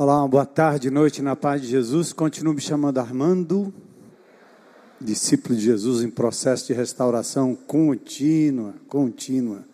[0.00, 2.12] Olá, uma boa tarde, noite na paz de Jesus.
[2.12, 3.74] Continuo me chamando Armando,
[5.00, 9.64] discípulo de Jesus em processo de restauração contínua, contínua.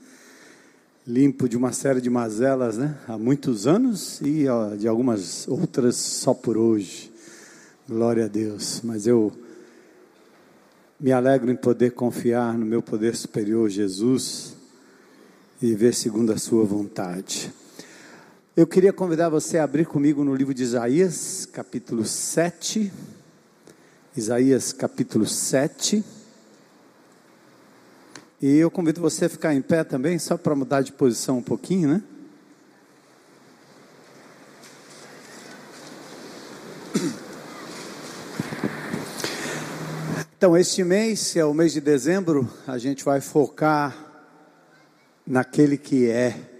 [1.07, 2.97] Limpo de uma série de mazelas, né?
[3.07, 7.13] Há muitos anos e ó, de algumas outras só por hoje.
[7.87, 8.81] Glória a Deus.
[8.83, 9.31] Mas eu
[10.99, 14.57] me alegro em poder confiar no meu poder superior, Jesus,
[15.61, 17.53] e viver segundo a sua vontade.
[18.57, 22.93] Eu queria convidar você a abrir comigo no livro de Isaías, capítulo 7.
[24.17, 26.05] Isaías, capítulo 7.
[28.41, 31.43] E eu convido você a ficar em pé também, só para mudar de posição um
[31.43, 32.03] pouquinho, né?
[40.39, 43.97] Então, este mês, é o mês de dezembro, a gente vai focar
[45.27, 46.54] naquele que é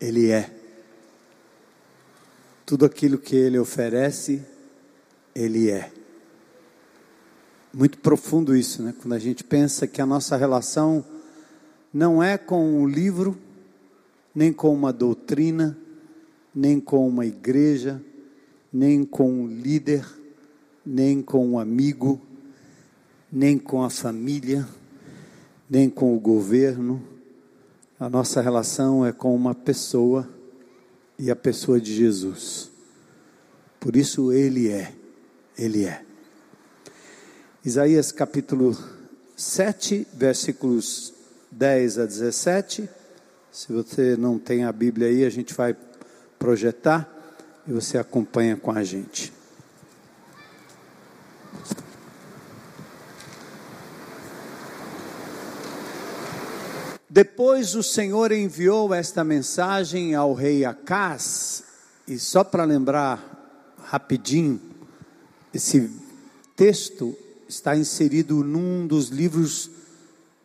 [0.00, 0.50] ele é.
[2.64, 4.42] Tudo aquilo que Ele oferece,
[5.34, 5.90] Ele é.
[7.72, 8.94] Muito profundo isso, né?
[9.00, 11.04] Quando a gente pensa que a nossa relação
[11.92, 13.36] não é com um livro,
[14.34, 15.76] nem com uma doutrina,
[16.54, 18.00] nem com uma igreja,
[18.72, 20.06] nem com um líder,
[20.84, 22.20] nem com um amigo,
[23.32, 24.68] nem com a família,
[25.68, 27.17] nem com o governo
[28.00, 30.28] a nossa relação é com uma pessoa
[31.18, 32.70] e a pessoa de Jesus.
[33.80, 34.92] Por isso ele é,
[35.58, 36.02] ele é.
[37.64, 38.76] Isaías capítulo
[39.36, 41.12] 7, versículos
[41.50, 42.88] 10 a 17.
[43.50, 45.76] Se você não tem a Bíblia aí, a gente vai
[46.38, 47.12] projetar
[47.66, 49.32] e você acompanha com a gente.
[57.10, 61.64] Depois o Senhor enviou esta mensagem ao rei Acás,
[62.06, 64.60] e só para lembrar rapidinho,
[65.52, 65.90] esse
[66.54, 67.16] texto
[67.48, 69.70] está inserido num dos livros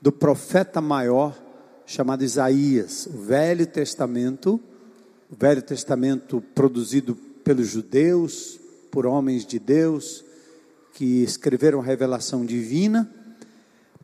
[0.01, 1.37] do profeta maior,
[1.85, 4.59] chamado Isaías, o Velho Testamento,
[5.29, 7.13] o Velho Testamento produzido
[7.43, 8.57] pelos judeus,
[8.89, 10.23] por homens de Deus,
[10.93, 13.11] que escreveram a revelação divina.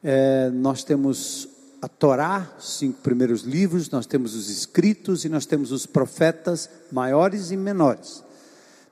[0.03, 1.48] É, nós temos
[1.81, 6.69] a Torá, os cinco primeiros livros, nós temos os escritos e nós temos os profetas
[6.91, 8.23] maiores e menores.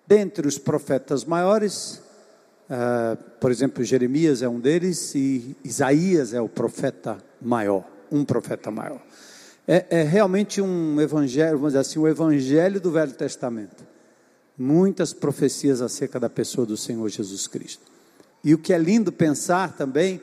[0.06, 2.02] Dentre os profetas maiores,
[2.70, 8.72] uh, por exemplo, Jeremias é um deles e Isaías é o profeta maior, um profeta
[8.72, 9.02] maior.
[9.68, 13.86] É, é realmente um evangelho, vamos dizer assim, o evangelho do Velho Testamento.
[14.58, 17.84] Muitas profecias acerca da pessoa do Senhor Jesus Cristo.
[18.44, 20.22] E o que é lindo pensar também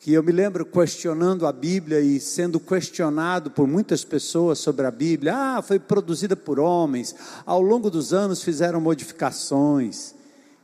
[0.00, 4.90] que eu me lembro questionando a Bíblia e sendo questionado por muitas pessoas sobre a
[4.90, 5.34] Bíblia.
[5.36, 7.14] Ah, foi produzida por homens.
[7.44, 10.14] Ao longo dos anos fizeram modificações.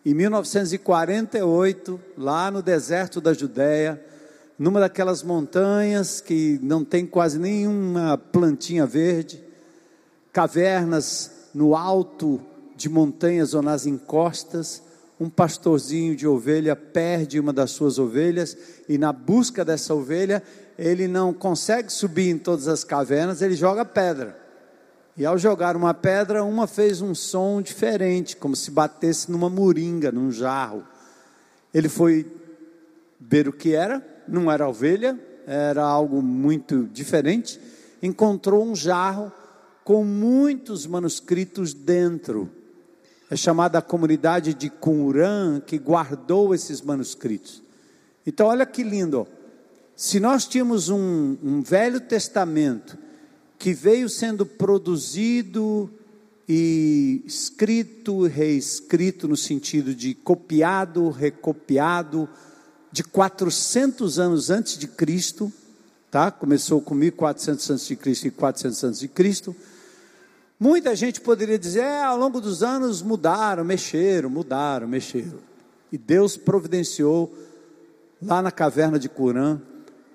[0.07, 4.03] Em 1948, lá no deserto da Judéia,
[4.59, 9.45] numa daquelas montanhas que não tem quase nenhuma plantinha verde,
[10.33, 12.41] cavernas no alto
[12.75, 14.83] de montanhas ou nas encostas,
[15.19, 18.56] um pastorzinho de ovelha perde uma das suas ovelhas
[18.88, 20.43] e na busca dessa ovelha
[20.78, 24.38] ele não consegue subir em todas as cavernas, ele joga pedra.
[25.16, 30.12] E ao jogar uma pedra, uma fez um som diferente, como se batesse numa moringa,
[30.12, 30.84] num jarro.
[31.72, 32.31] Ele foi
[33.19, 37.59] ver o que era, não era ovelha, era algo muito diferente.
[38.03, 39.33] Encontrou um jarro
[39.83, 42.50] com muitos manuscritos dentro
[43.31, 47.63] é chamada a comunidade de Qumran, que guardou esses manuscritos.
[48.27, 49.27] Então, olha que lindo.
[49.97, 52.97] Se nós tínhamos um, um Velho Testamento
[53.59, 55.91] que veio sendo produzido
[56.49, 62.29] e escrito, reescrito no sentido de copiado, recopiado,
[62.93, 65.53] de 400 anos antes de Cristo,
[66.11, 66.31] tá?
[66.31, 69.57] Começou com 1400 antes de Cristo e 400 antes de Cristo
[70.59, 75.39] Muita gente poderia dizer, é, ao longo dos anos mudaram, mexeram, mudaram, mexeram.
[75.93, 77.33] E Deus providenciou,
[78.23, 79.61] lá na caverna de Curã,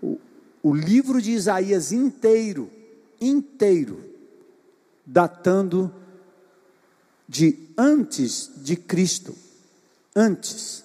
[0.01, 0.19] o,
[0.63, 2.71] o livro de Isaías inteiro,
[3.19, 4.03] inteiro,
[5.05, 5.93] datando
[7.27, 9.35] de antes de Cristo.
[10.15, 10.83] Antes.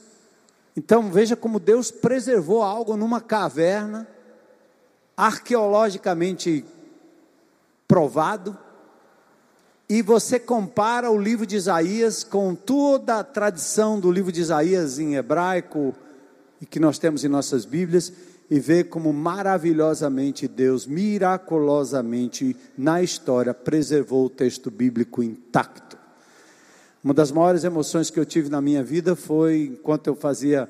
[0.76, 4.06] Então veja como Deus preservou algo numa caverna,
[5.16, 6.62] arqueologicamente
[7.88, 8.56] provado,
[9.88, 14.98] e você compara o livro de Isaías com toda a tradição do livro de Isaías
[14.98, 15.94] em hebraico
[16.60, 18.12] e que nós temos em nossas Bíblias,
[18.48, 25.98] e ver como maravilhosamente Deus, miraculosamente na história, preservou o texto bíblico intacto.
[27.02, 30.68] Uma das maiores emoções que eu tive na minha vida foi, enquanto eu fazia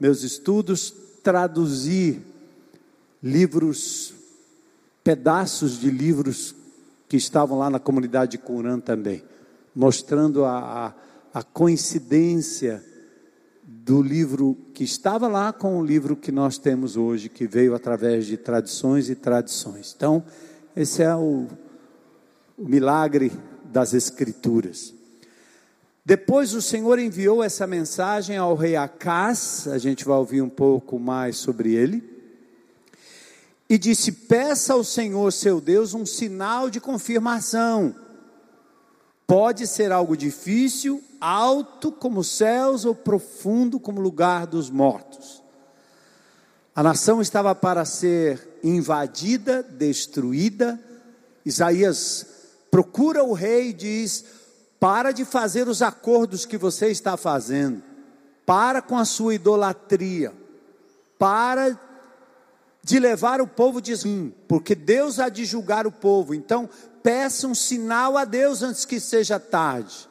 [0.00, 0.92] meus estudos,
[1.22, 2.20] traduzir
[3.22, 4.14] livros,
[5.04, 6.54] pedaços de livros
[7.12, 9.22] que estavam lá na comunidade de Curã também,
[9.74, 10.86] mostrando a,
[11.34, 12.82] a, a coincidência
[13.62, 18.24] do livro que estava lá com o livro que nós temos hoje, que veio através
[18.24, 19.92] de tradições e tradições.
[19.94, 20.24] Então,
[20.74, 21.48] esse é o,
[22.56, 23.30] o milagre
[23.62, 24.94] das Escrituras.
[26.02, 30.98] Depois o Senhor enviou essa mensagem ao rei Acás, a gente vai ouvir um pouco
[30.98, 32.11] mais sobre ele,
[33.72, 37.94] e disse: Peça ao Senhor seu Deus um sinal de confirmação.
[39.26, 45.42] Pode ser algo difícil alto como os céus ou profundo como o lugar dos mortos.
[46.76, 50.78] A nação estava para ser invadida, destruída.
[51.42, 52.26] Isaías
[52.70, 54.22] procura o rei e diz:
[54.78, 57.82] Para de fazer os acordos que você está fazendo,
[58.44, 60.30] para com a sua idolatria,
[61.18, 61.80] para
[62.82, 66.34] de levar o povo de Israel, porque Deus há de julgar o povo.
[66.34, 66.68] Então,
[67.02, 70.08] peça um sinal a Deus antes que seja tarde.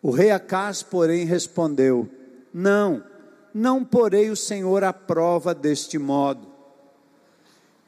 [0.00, 2.08] O rei Acás, porém, respondeu:
[2.52, 3.02] Não,
[3.52, 6.54] não porei o Senhor à prova deste modo.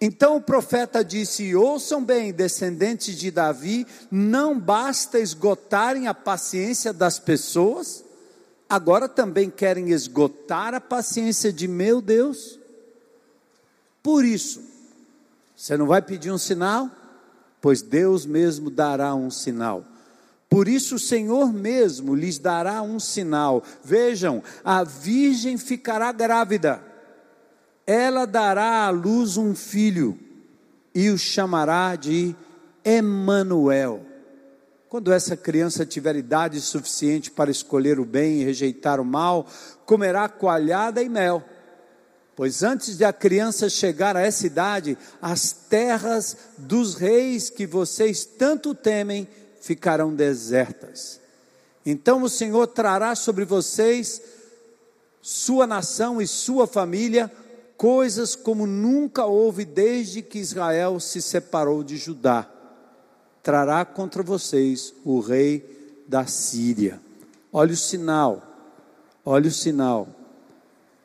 [0.01, 7.19] Então o profeta disse: Ouçam bem, descendentes de Davi, não basta esgotarem a paciência das
[7.19, 8.05] pessoas,
[8.69, 12.59] agora também querem esgotar a paciência de meu Deus.
[14.07, 14.63] Por isso,
[15.57, 16.89] você não vai pedir um sinal?
[17.61, 19.85] Pois Deus mesmo dará um sinal.
[20.49, 23.65] Por isso o Senhor mesmo lhes dará um sinal.
[23.83, 26.81] Vejam, a virgem ficará grávida.
[27.85, 30.17] Ela dará à luz um filho
[30.95, 32.33] e o chamará de
[32.85, 34.07] Emanuel.
[34.89, 39.49] Quando essa criança tiver idade suficiente para escolher o bem e rejeitar o mal,
[39.85, 41.43] comerá coalhada e mel.
[42.37, 48.27] Pois antes de a criança chegar a essa idade, as terras dos reis que vocês
[48.27, 49.27] tanto temem
[49.59, 51.19] ficarão desertas.
[51.85, 54.21] Então o Senhor trará sobre vocês,
[55.23, 57.33] sua nação e sua família,
[57.75, 62.47] coisas como nunca houve desde que Israel se separou de Judá.
[63.43, 67.01] Trará contra vocês o rei da Síria.
[67.51, 68.43] Olha o sinal,
[69.25, 70.07] olha o sinal.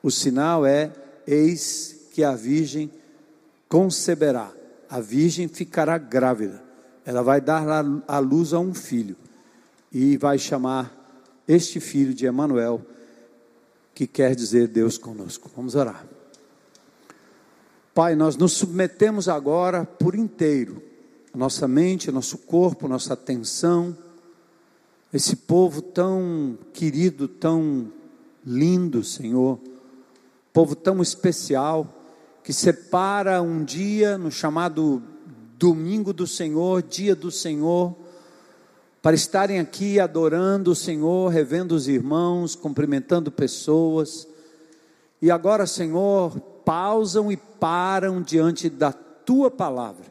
[0.03, 0.91] O sinal é:
[1.25, 2.91] eis que a virgem
[3.69, 4.51] conceberá,
[4.89, 6.71] a virgem ficará grávida
[7.05, 7.65] ela vai dar
[8.07, 9.15] a luz a um filho
[9.91, 10.97] e vai chamar
[11.47, 12.81] este filho de Emanuel,
[13.93, 15.49] que quer dizer Deus conosco.
[15.55, 16.05] Vamos orar.
[17.93, 20.81] Pai, nós nos submetemos agora por inteiro,
[21.35, 23.97] nossa mente, nosso corpo, nossa atenção,
[25.13, 27.91] esse povo tão querido, tão
[28.45, 29.59] lindo, Senhor,
[30.53, 31.87] povo tão especial,
[32.43, 35.01] que separa um dia no chamado
[35.57, 37.95] domingo do Senhor, dia do Senhor,
[39.01, 44.27] para estarem aqui adorando o Senhor, revendo os irmãos, cumprimentando pessoas.
[45.21, 50.05] E agora, Senhor, pausam e param diante da tua palavra.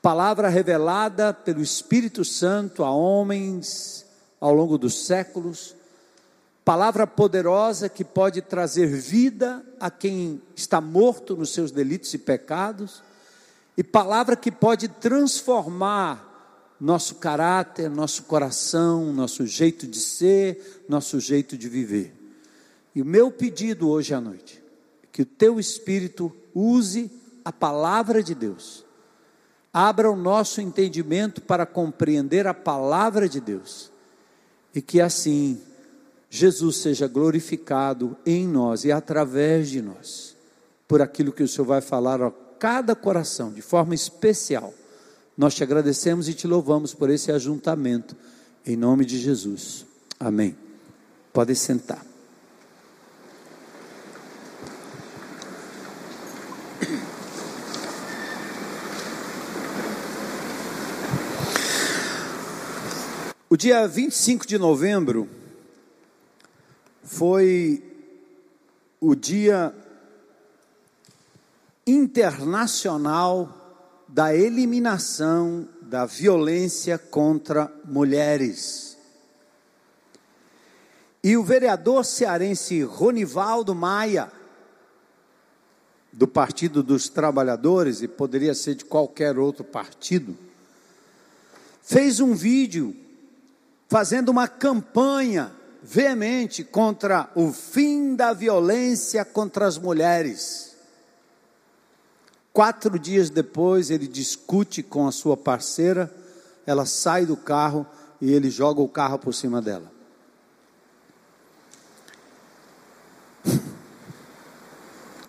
[0.00, 4.04] Palavra revelada pelo Espírito Santo a homens
[4.40, 5.74] ao longo dos séculos.
[6.64, 13.02] Palavra poderosa que pode trazer vida a quem está morto nos seus delitos e pecados
[13.76, 16.32] e palavra que pode transformar
[16.80, 22.14] nosso caráter, nosso coração, nosso jeito de ser, nosso jeito de viver.
[22.94, 24.62] E o meu pedido hoje à noite
[25.02, 27.10] é que o teu espírito use
[27.44, 28.86] a palavra de Deus.
[29.70, 33.92] Abra o nosso entendimento para compreender a palavra de Deus.
[34.74, 35.60] E que assim
[36.36, 40.34] Jesus seja glorificado em nós e através de nós,
[40.88, 44.74] por aquilo que o Senhor vai falar cada coração de forma especial.
[45.38, 48.16] Nós te agradecemos e te louvamos por esse ajuntamento,
[48.66, 49.86] em nome de Jesus.
[50.18, 50.56] Amém.
[51.32, 52.04] Pode sentar.
[63.48, 65.28] O dia 25 de novembro
[67.04, 67.82] foi
[69.00, 69.74] o dia
[71.86, 73.60] internacional
[74.08, 78.96] da eliminação da violência contra mulheres.
[81.22, 84.32] E o vereador cearense Ronivaldo Maia
[86.12, 90.36] do Partido dos Trabalhadores, e poderia ser de qualquer outro partido,
[91.82, 92.96] fez um vídeo
[93.88, 95.52] fazendo uma campanha
[95.86, 100.74] veemente contra o fim da violência contra as mulheres.
[102.54, 106.10] Quatro dias depois, ele discute com a sua parceira,
[106.64, 107.86] ela sai do carro
[108.18, 109.92] e ele joga o carro por cima dela.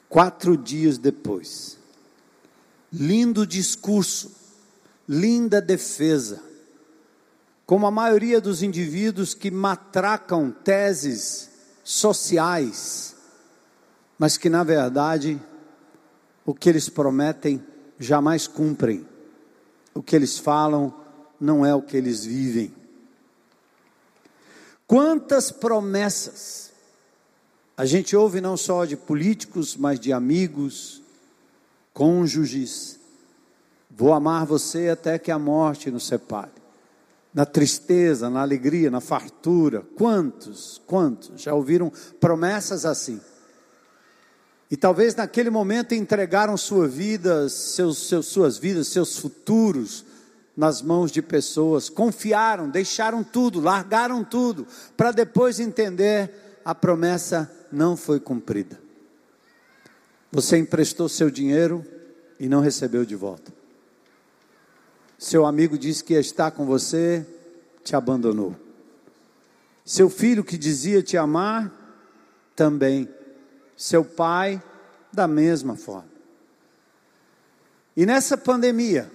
[0.07, 1.77] Quatro dias depois,
[2.93, 4.31] lindo discurso,
[5.05, 6.41] linda defesa,
[7.65, 11.49] como a maioria dos indivíduos que matracam teses
[11.83, 13.15] sociais,
[14.17, 15.41] mas que na verdade
[16.45, 17.63] o que eles prometem
[17.99, 19.07] jamais cumprem,
[19.93, 20.93] o que eles falam
[21.39, 22.73] não é o que eles vivem.
[24.87, 26.65] Quantas promessas
[27.77, 31.01] a gente ouve não só de políticos, mas de amigos,
[31.93, 32.97] cônjuges.
[33.91, 36.64] Vou amar você até que a morte nos separe.
[37.35, 39.83] Na tristeza, na alegria, na fartura.
[39.95, 43.21] Quantos, quantos já ouviram promessas assim?
[44.71, 50.05] E talvez naquele momento entregaram sua vida, seus, seus, suas vidas, seus futuros
[50.55, 54.65] nas mãos de pessoas, confiaram, deixaram tudo, largaram tudo,
[54.95, 56.31] para depois entender
[56.63, 58.79] a promessa não foi cumprida.
[60.31, 61.85] Você emprestou seu dinheiro
[62.39, 63.53] e não recebeu de volta.
[65.17, 67.25] Seu amigo disse que ia estar com você,
[67.83, 68.55] te abandonou.
[69.85, 71.71] Seu filho que dizia te amar,
[72.55, 73.07] também.
[73.77, 74.61] Seu pai,
[75.11, 76.09] da mesma forma.
[77.95, 79.09] E nessa pandemia,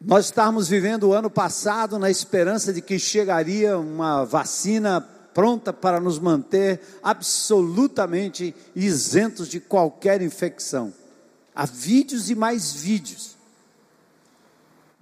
[0.00, 6.00] nós estávamos vivendo o ano passado na esperança de que chegaria uma vacina pronta para
[6.00, 10.92] nos manter absolutamente isentos de qualquer infecção.
[11.54, 13.36] Há vídeos e mais vídeos.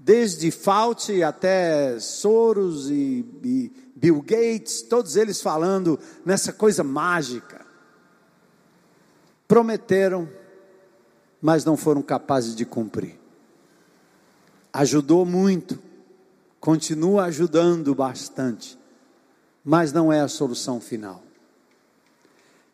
[0.09, 7.67] Desde Fauci até Soros e, e Bill Gates, todos eles falando nessa coisa mágica.
[9.47, 10.27] Prometeram,
[11.43, 13.19] mas não foram capazes de cumprir.
[14.73, 15.79] Ajudou muito,
[16.59, 18.79] continua ajudando bastante
[19.69, 21.23] mas não é a solução final.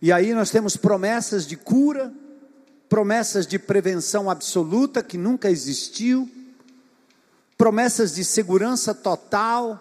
[0.00, 2.14] E aí nós temos promessas de cura,
[2.88, 6.30] promessas de prevenção absoluta que nunca existiu,
[7.56, 9.80] promessas de segurança total,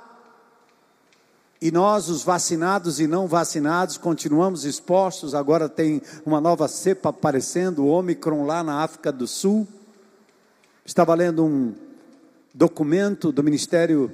[1.64, 5.34] e nós, os vacinados e não vacinados, continuamos expostos.
[5.34, 9.66] Agora tem uma nova cepa aparecendo, o Omicron, lá na África do Sul.
[10.86, 11.74] Estava lendo um
[12.54, 14.14] documento do Ministério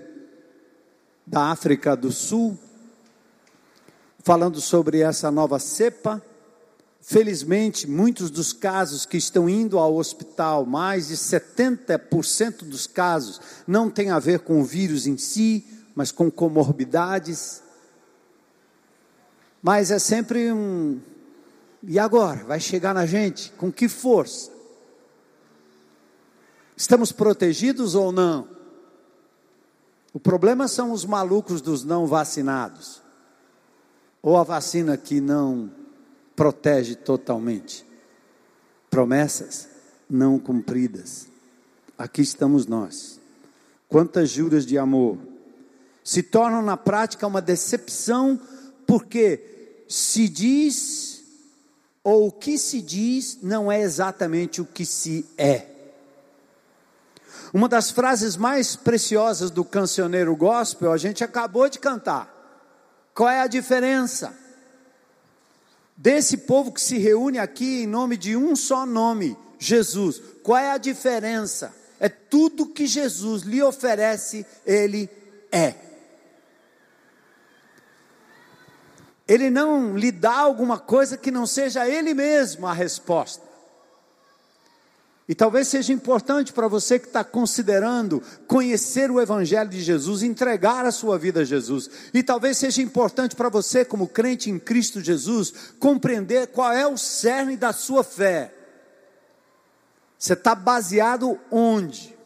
[1.25, 2.55] da África do Sul,
[4.19, 6.21] falando sobre essa nova cepa.
[7.01, 13.89] Felizmente, muitos dos casos que estão indo ao hospital, mais de 70% dos casos, não
[13.89, 15.65] tem a ver com o vírus em si,
[15.95, 17.63] mas com comorbidades.
[19.61, 20.99] Mas é sempre um.
[21.83, 22.43] E agora?
[22.43, 23.51] Vai chegar na gente?
[23.51, 24.51] Com que força?
[26.75, 28.47] Estamos protegidos ou não?
[30.13, 33.01] O problema são os malucos dos não vacinados
[34.21, 35.78] ou a vacina que não
[36.39, 37.85] protege totalmente.
[38.89, 39.67] Promessas
[40.09, 41.27] não cumpridas.
[41.97, 43.19] Aqui estamos nós.
[43.89, 45.17] Quantas juras de amor
[46.01, 48.39] se tornam na prática uma decepção,
[48.87, 51.25] porque se diz,
[52.05, 55.67] ou o que se diz, não é exatamente o que se é.
[57.53, 62.33] Uma das frases mais preciosas do cancioneiro gospel, a gente acabou de cantar.
[63.13, 64.33] Qual é a diferença?
[66.01, 70.21] Desse povo que se reúne aqui em nome de um só nome, Jesus.
[70.41, 71.75] Qual é a diferença?
[71.99, 75.09] É tudo que Jesus lhe oferece, ele
[75.51, 75.75] é.
[79.27, 83.48] Ele não lhe dá alguma coisa que não seja ele mesmo a resposta.
[85.29, 90.87] E talvez seja importante para você que está considerando conhecer o Evangelho de Jesus, entregar
[90.87, 91.87] a sua vida a Jesus.
[92.11, 96.97] E talvez seja importante para você, como crente em Cristo Jesus, compreender qual é o
[96.97, 98.51] cerne da sua fé.
[100.17, 102.17] Você está baseado onde?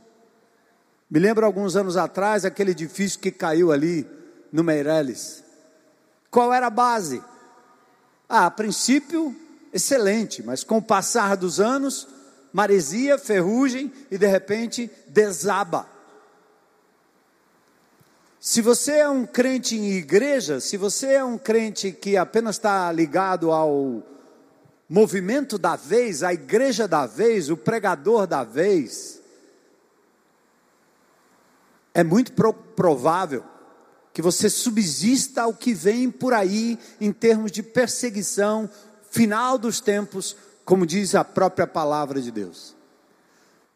[1.12, 4.08] Me lembro alguns anos atrás, aquele edifício que caiu ali
[4.50, 5.44] no Meireles.
[6.32, 7.22] Qual era a base?
[8.30, 9.36] Ah, a princípio,
[9.74, 12.08] excelente, mas com o passar dos anos
[12.54, 15.90] maresia, ferrugem e de repente desaba.
[18.40, 22.92] Se você é um crente em igreja, se você é um crente que apenas está
[22.92, 24.04] ligado ao
[24.88, 29.20] movimento da vez, a igreja da vez, o pregador da vez,
[31.94, 32.34] é muito
[32.76, 33.44] provável
[34.14, 38.70] que você subsista ao que vem por aí em termos de perseguição,
[39.10, 42.76] final dos tempos, como diz a própria palavra de Deus.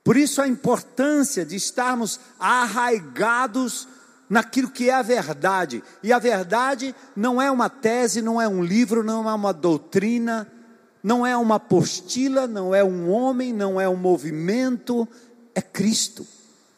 [0.03, 3.87] Por isso a importância de estarmos arraigados
[4.29, 5.83] naquilo que é a verdade.
[6.01, 10.49] E a verdade não é uma tese, não é um livro, não é uma doutrina,
[11.03, 15.07] não é uma apostila, não é um homem, não é um movimento,
[15.53, 16.25] é Cristo.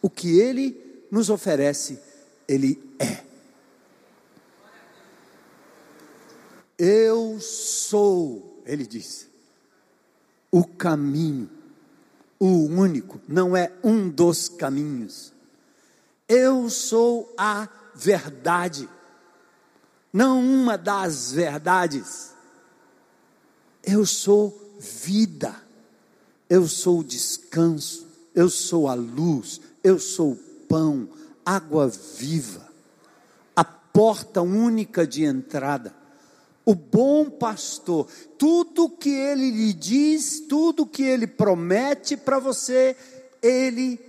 [0.02, 2.00] O que ele nos oferece,
[2.48, 3.24] ele é.
[6.78, 9.29] Eu sou, ele diz,
[10.52, 11.50] o caminho,
[12.40, 15.34] o único, não é um dos caminhos.
[16.28, 18.88] Eu sou a verdade,
[20.12, 22.34] não uma das verdades.
[23.84, 25.56] Eu sou vida,
[26.50, 30.38] eu sou descanso, eu sou a luz, eu sou
[30.68, 31.10] pão,
[31.46, 32.68] água viva,
[33.56, 35.99] a porta única de entrada
[36.70, 38.08] o bom pastor,
[38.38, 42.96] tudo que ele lhe diz, tudo que ele promete para você,
[43.42, 44.00] ele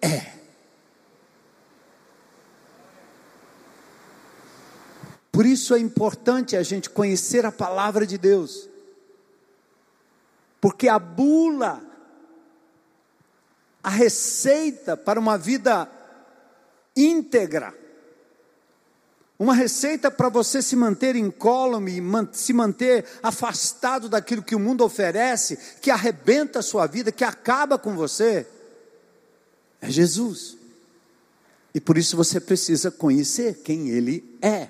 [0.00, 0.32] é.
[5.32, 8.70] Por isso é importante a gente conhecer a palavra de Deus,
[10.60, 11.82] porque a bula,
[13.82, 15.90] a receita para uma vida
[16.96, 17.76] íntegra,
[19.38, 22.00] uma receita para você se manter incólume,
[22.32, 27.78] se manter afastado daquilo que o mundo oferece, que arrebenta a sua vida, que acaba
[27.78, 28.46] com você,
[29.80, 30.56] é Jesus.
[31.74, 34.68] E por isso você precisa conhecer quem Ele é.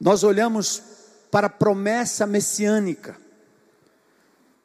[0.00, 0.82] Nós olhamos
[1.30, 3.16] para a promessa messiânica.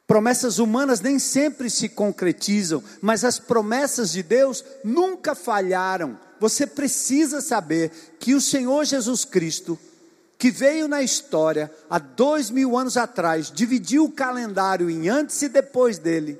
[0.06, 7.40] Promessas humanas nem sempre se concretizam, mas as promessas de Deus nunca falharam você precisa
[7.40, 9.78] saber que o Senhor Jesus Cristo,
[10.38, 15.48] que veio na história há dois mil anos atrás, dividiu o calendário em antes e
[15.48, 16.38] depois dele.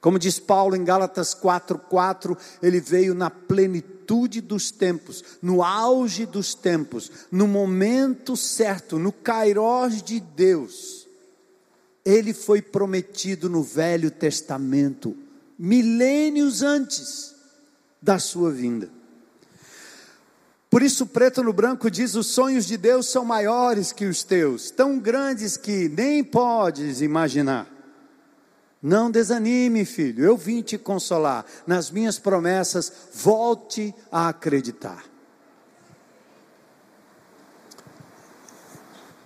[0.00, 6.54] Como diz Paulo em Gálatas 4,4, ele veio na plenitude dos tempos, no auge dos
[6.54, 11.06] tempos, no momento certo, no kairós de Deus.
[12.02, 15.14] Ele foi prometido no Velho Testamento,
[15.58, 17.39] milênios antes
[18.00, 18.90] da sua vinda.
[20.70, 24.70] Por isso, preto no branco diz: os sonhos de Deus são maiores que os teus,
[24.70, 27.66] tão grandes que nem podes imaginar.
[28.82, 31.44] Não desanime, filho, eu vim te consolar.
[31.66, 35.04] Nas minhas promessas, volte a acreditar.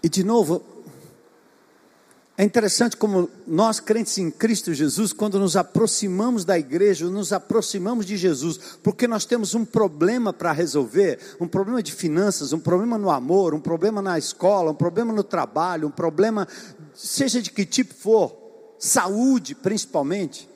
[0.02, 0.73] E de novo,
[2.37, 8.05] é interessante como nós, crentes em Cristo Jesus, quando nos aproximamos da igreja, nos aproximamos
[8.05, 12.99] de Jesus, porque nós temos um problema para resolver um problema de finanças, um problema
[12.99, 16.49] no amor, um problema na escola, um problema no trabalho, um problema,
[16.92, 18.37] seja de que tipo for,
[18.81, 20.49] saúde principalmente.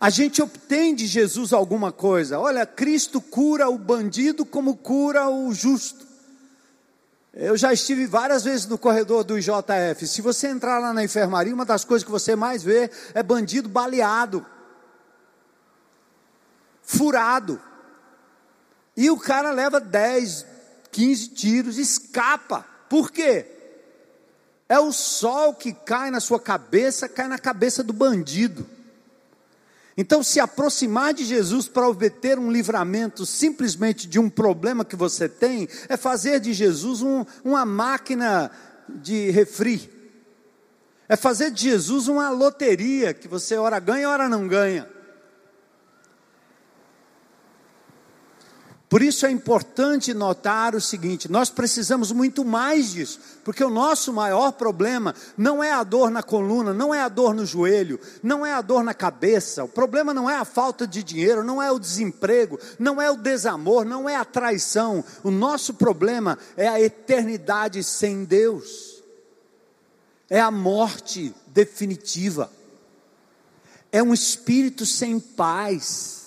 [0.00, 2.40] A gente obtém de Jesus alguma coisa.
[2.40, 6.09] Olha, Cristo cura o bandido como cura o justo.
[7.32, 10.06] Eu já estive várias vezes no corredor do IJF.
[10.06, 13.68] Se você entrar lá na enfermaria, uma das coisas que você mais vê é bandido
[13.68, 14.44] baleado,
[16.82, 17.60] furado.
[18.96, 20.44] E o cara leva 10,
[20.90, 22.66] 15 tiros, escapa.
[22.88, 23.46] Por quê?
[24.68, 28.66] É o sol que cai na sua cabeça, cai na cabeça do bandido.
[30.00, 35.28] Então, se aproximar de Jesus para obter um livramento simplesmente de um problema que você
[35.28, 38.50] tem, é fazer de Jesus um, uma máquina
[38.88, 39.90] de refri.
[41.06, 44.88] É fazer de Jesus uma loteria que você ora ganha, ora não ganha.
[48.90, 54.12] Por isso é importante notar o seguinte: nós precisamos muito mais disso, porque o nosso
[54.12, 58.44] maior problema não é a dor na coluna, não é a dor no joelho, não
[58.44, 61.70] é a dor na cabeça, o problema não é a falta de dinheiro, não é
[61.70, 66.80] o desemprego, não é o desamor, não é a traição, o nosso problema é a
[66.80, 69.04] eternidade sem Deus,
[70.28, 72.50] é a morte definitiva,
[73.92, 76.19] é um espírito sem paz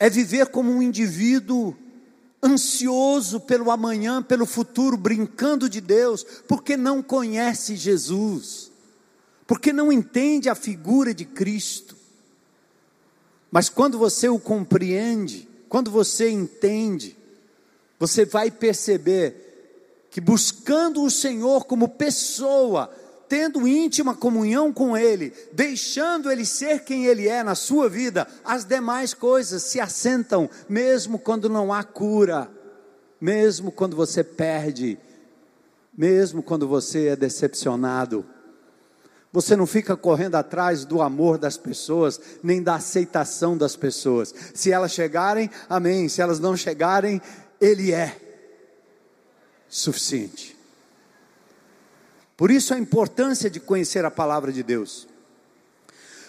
[0.00, 1.76] é viver como um indivíduo
[2.42, 8.72] ansioso pelo amanhã, pelo futuro, brincando de Deus, porque não conhece Jesus,
[9.46, 11.94] porque não entende a figura de Cristo.
[13.50, 17.14] Mas quando você o compreende, quando você entende,
[17.98, 22.90] você vai perceber que buscando o Senhor como pessoa,
[23.30, 28.64] tendo íntima comunhão com Ele, deixando Ele ser quem Ele é na sua vida, as
[28.64, 32.50] demais coisas se assentam, mesmo quando não há cura,
[33.20, 34.98] mesmo quando você perde,
[35.96, 38.26] mesmo quando você é decepcionado.
[39.32, 44.34] Você não fica correndo atrás do amor das pessoas, nem da aceitação das pessoas.
[44.52, 46.08] Se elas chegarem, amém.
[46.08, 47.22] Se elas não chegarem,
[47.60, 48.16] Ele é
[49.68, 50.49] suficiente.
[52.40, 55.06] Por isso a importância de conhecer a palavra de Deus.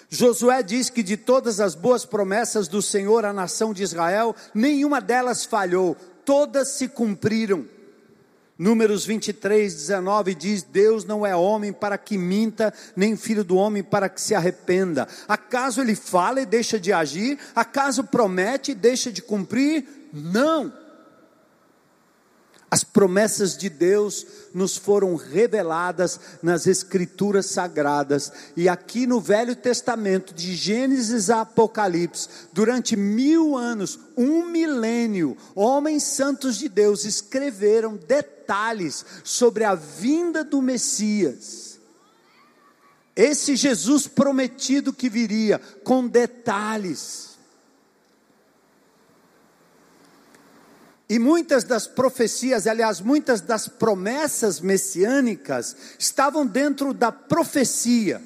[0.10, 5.00] Josué diz que de todas as boas promessas do Senhor à nação de Israel, nenhuma
[5.00, 5.96] delas falhou,
[6.26, 7.66] todas se cumpriram.
[8.60, 13.82] Números 23, 19 diz: Deus não é homem para que minta, nem filho do homem
[13.82, 15.08] para que se arrependa.
[15.30, 17.40] Acaso ele fala e deixa de agir?
[17.56, 20.10] Acaso promete e deixa de cumprir?
[20.12, 20.81] Não.
[22.72, 30.34] As promessas de Deus nos foram reveladas nas Escrituras Sagradas, e aqui no Velho Testamento,
[30.34, 39.06] de Gênesis a Apocalipse, durante mil anos, um milênio, homens santos de Deus escreveram detalhes
[39.22, 41.78] sobre a vinda do Messias.
[43.14, 47.31] Esse Jesus prometido que viria, com detalhes.
[51.12, 58.22] E muitas das profecias, aliás, muitas das promessas messiânicas estavam dentro da profecia,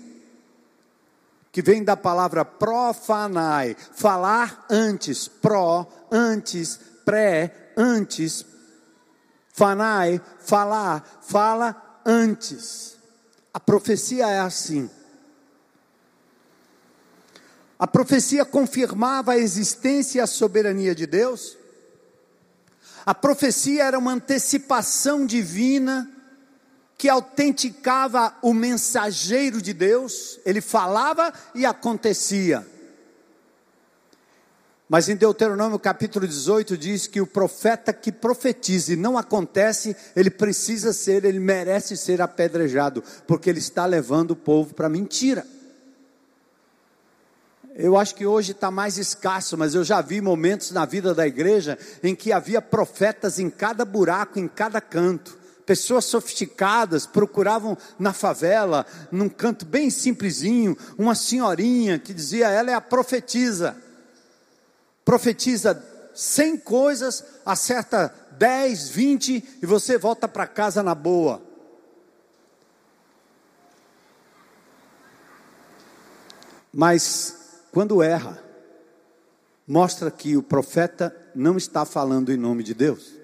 [1.51, 8.45] que vem da palavra profanai, falar antes, pró, antes, pré, antes,
[9.51, 12.97] fanai, falar, fala antes.
[13.51, 14.87] A profecia é assim.
[17.79, 21.64] A profecia confirmava a existência e a soberania de Deus
[23.05, 26.09] a profecia era uma antecipação divina
[26.97, 32.65] que autenticava o mensageiro de Deus, ele falava e acontecia.
[34.87, 40.29] Mas em Deuteronômio capítulo 18 diz que o profeta que profetiza e não acontece, ele
[40.29, 45.45] precisa ser, ele merece ser apedrejado, porque ele está levando o povo para mentira.
[47.77, 51.27] Eu acho que hoje está mais escasso, mas eu já vi momentos na vida da
[51.27, 55.37] igreja em que havia profetas em cada buraco, em cada canto.
[55.65, 62.73] Pessoas sofisticadas procuravam na favela, num canto bem simplesinho, uma senhorinha que dizia: ela é
[62.73, 63.75] a profetisa.
[65.03, 65.83] Profetiza
[66.13, 71.41] cem coisas, acerta dez, vinte e você volta para casa na boa.
[76.71, 77.44] Mas
[77.75, 78.41] quando erra,
[79.67, 83.15] mostra que o profeta não está falando em nome de Deus.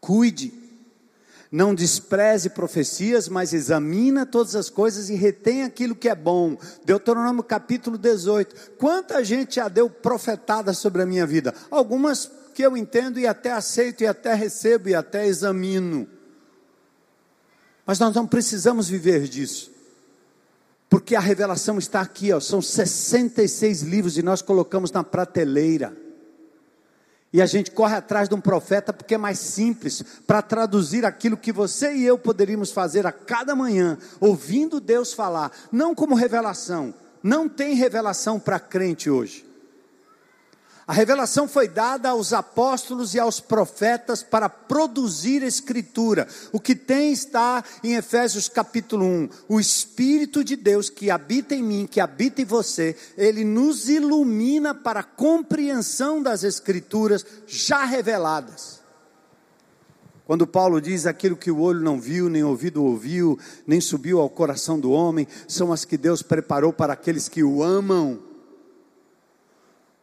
[0.00, 0.54] Cuide,
[1.50, 6.56] não despreze profecias, mas examina todas as coisas e retém aquilo que é bom.
[6.84, 8.76] Deuteronômio capítulo 18.
[8.78, 11.52] Quanta gente já deu profetada sobre a minha vida?
[11.72, 16.08] Algumas que eu entendo e até aceito e até recebo e até examino.
[17.84, 19.73] Mas nós não precisamos viver disso.
[20.94, 25.92] Porque a revelação está aqui, ó, são 66 livros e nós colocamos na prateleira.
[27.32, 31.36] E a gente corre atrás de um profeta porque é mais simples para traduzir aquilo
[31.36, 36.94] que você e eu poderíamos fazer a cada manhã, ouvindo Deus falar, não como revelação.
[37.20, 39.44] Não tem revelação para crente hoje.
[40.86, 46.28] A revelação foi dada aos apóstolos e aos profetas para produzir escritura.
[46.52, 49.28] O que tem está em Efésios capítulo 1.
[49.48, 54.74] O Espírito de Deus que habita em mim, que habita em você, ele nos ilumina
[54.74, 58.84] para a compreensão das escrituras já reveladas.
[60.26, 64.28] Quando Paulo diz aquilo que o olho não viu, nem ouvido ouviu, nem subiu ao
[64.28, 68.33] coração do homem, são as que Deus preparou para aqueles que o amam.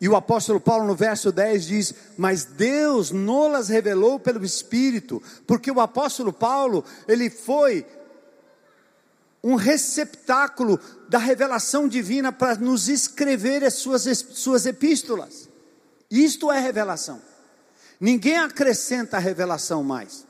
[0.01, 5.69] E o apóstolo Paulo no verso 10 diz: Mas Deus nolas revelou pelo Espírito, porque
[5.69, 7.85] o apóstolo Paulo, ele foi
[9.43, 15.47] um receptáculo da revelação divina para nos escrever as suas, suas epístolas.
[16.09, 17.21] Isto é revelação.
[17.99, 20.25] Ninguém acrescenta a revelação mais.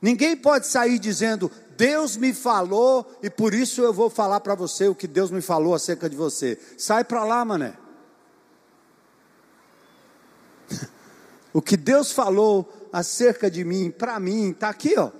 [0.00, 4.88] Ninguém pode sair dizendo, Deus me falou e por isso eu vou falar para você
[4.88, 6.58] o que Deus me falou acerca de você.
[6.76, 7.85] Sai para lá, mané.
[11.52, 15.10] O que Deus falou acerca de mim, para mim, está aqui, ó.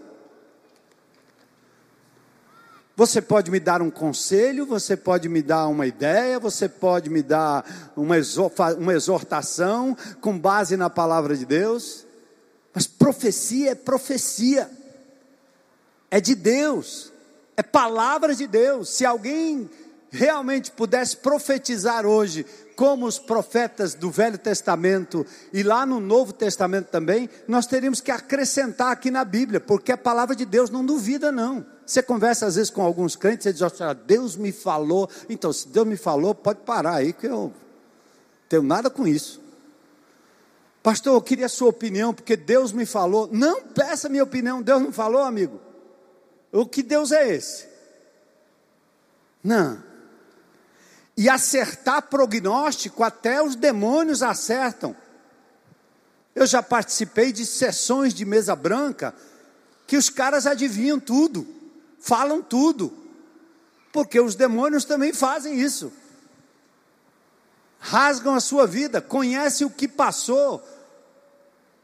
[2.94, 7.22] Você pode me dar um conselho, você pode me dar uma ideia, você pode me
[7.22, 12.06] dar uma exortação com base na palavra de Deus.
[12.72, 14.70] Mas profecia é profecia,
[16.10, 17.12] é de Deus,
[17.54, 18.88] é palavra de Deus.
[18.90, 19.70] Se alguém
[20.10, 26.88] realmente pudesse profetizar hoje, como os profetas do Velho Testamento e lá no Novo Testamento
[26.88, 31.32] também, nós teríamos que acrescentar aqui na Bíblia, porque a palavra de Deus não duvida,
[31.32, 31.66] não.
[31.86, 35.08] Você conversa às vezes com alguns crentes e diz: assim, Deus me falou.
[35.28, 37.52] Então, se Deus me falou, pode parar aí, que eu
[38.48, 39.40] tenho nada com isso.
[40.82, 43.28] Pastor, eu queria a sua opinião, porque Deus me falou.
[43.32, 45.60] Não peça minha opinião, Deus não falou, amigo.
[46.52, 47.66] O que Deus é esse?
[49.42, 49.85] Não.
[51.16, 54.94] E acertar prognóstico, até os demônios acertam.
[56.34, 59.14] Eu já participei de sessões de mesa branca
[59.86, 61.46] que os caras adivinham tudo,
[62.00, 62.92] falam tudo,
[63.92, 65.92] porque os demônios também fazem isso.
[67.78, 70.62] Rasgam a sua vida, conhecem o que passou,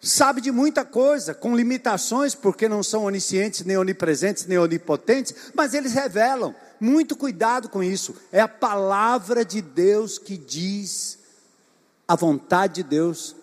[0.01, 5.75] sabe de muita coisa, com limitações, porque não são oniscientes, nem onipresentes, nem onipotentes, mas
[5.75, 6.55] eles revelam.
[6.83, 8.13] Muito cuidado com isso.
[8.33, 11.17] É a palavra de Deus que diz
[12.09, 13.37] a vontade de Deus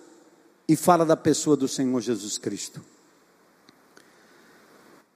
[0.68, 2.84] e fala da pessoa do Senhor Jesus Cristo.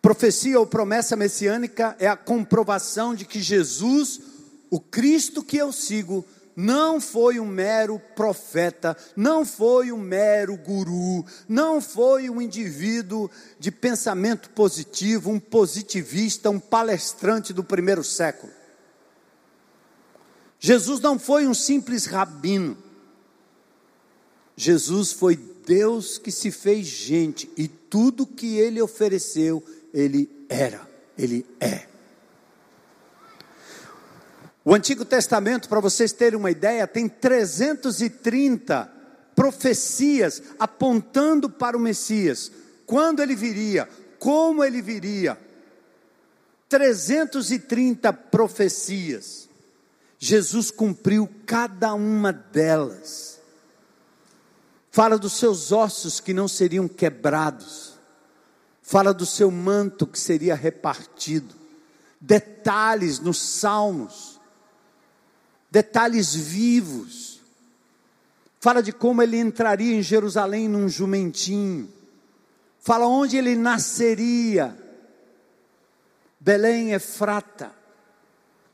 [0.02, 4.22] Profecia ou promessa messiânica é a comprovação de que Jesus,
[4.70, 6.26] o Cristo que eu sigo,
[6.56, 13.72] não foi um mero profeta, não foi um mero guru, não foi um indivíduo de
[13.72, 18.52] pensamento positivo, um positivista, um palestrante do primeiro século.
[20.60, 22.78] Jesus não foi um simples rabino.
[24.56, 29.64] Jesus foi Deus que se fez gente e tudo que ele ofereceu,
[29.94, 30.88] ele era,
[31.18, 31.93] ele é.
[34.66, 38.90] O Antigo Testamento, para vocês terem uma ideia, tem 330
[39.36, 42.50] profecias apontando para o Messias.
[42.86, 45.38] Quando ele viria, como ele viria.
[46.70, 49.50] 330 profecias.
[50.18, 53.42] Jesus cumpriu cada uma delas.
[54.90, 57.94] Fala dos seus ossos que não seriam quebrados.
[58.82, 61.54] Fala do seu manto que seria repartido.
[62.22, 64.33] Detalhes nos salmos
[65.74, 67.42] detalhes vivos.
[68.60, 71.92] Fala de como ele entraria em Jerusalém num jumentinho.
[72.80, 74.78] Fala onde ele nasceria.
[76.40, 77.72] Belém, Efrata.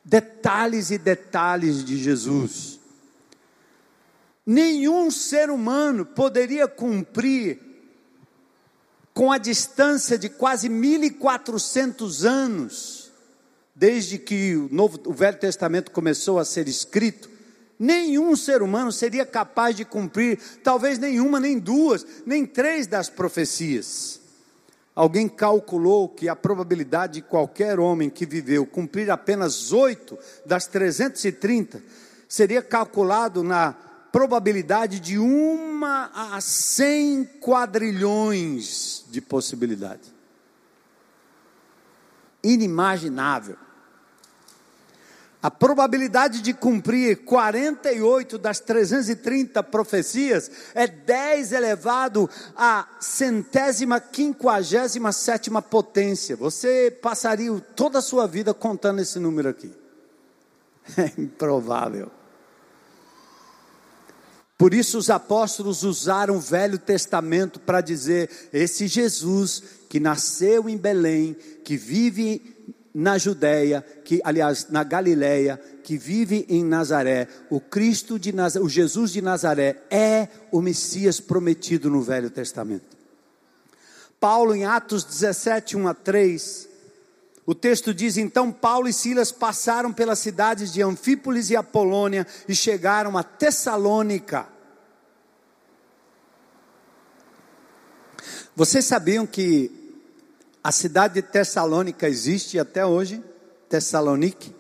[0.04, 2.82] Detalhes e detalhes de Jesus.
[4.46, 7.62] Nenhum ser humano poderia cumprir
[9.14, 13.09] com a distância de quase 1400 anos
[13.80, 17.30] desde que o, Novo, o Velho Testamento começou a ser escrito,
[17.80, 24.20] nenhum ser humano seria capaz de cumprir, talvez nenhuma, nem duas, nem três das profecias.
[24.94, 31.82] Alguém calculou que a probabilidade de qualquer homem que viveu cumprir apenas oito das 330
[32.28, 33.72] seria calculado na
[34.12, 40.14] probabilidade de uma a cem quadrilhões de possibilidade.
[42.44, 43.69] Inimaginável.
[45.42, 55.62] A probabilidade de cumprir 48 das 330 profecias é 10 elevado à centésima quinquagésima sétima
[55.62, 56.36] potência.
[56.36, 59.72] Você passaria toda a sua vida contando esse número aqui.
[60.98, 62.12] É improvável.
[64.58, 70.76] Por isso os apóstolos usaram o Velho Testamento para dizer: esse Jesus que nasceu em
[70.76, 72.59] Belém, que vive
[72.94, 78.70] na Judéia, que aliás na Galileia, que vive em Nazaré, o Cristo de Nazaré, o
[78.70, 82.98] Jesus de Nazaré é o Messias prometido no Velho Testamento.
[84.20, 86.70] Paulo em Atos 17, 1 a 3,
[87.46, 92.54] o texto diz: Então Paulo e Silas passaram pelas cidades de Anfípolis e Apolônia e
[92.54, 94.48] chegaram a Tessalônica.
[98.56, 99.79] Vocês sabiam que
[100.64, 103.24] a cidade de Tessalônica existe até hoje,
[103.70, 104.54] Tessalonique,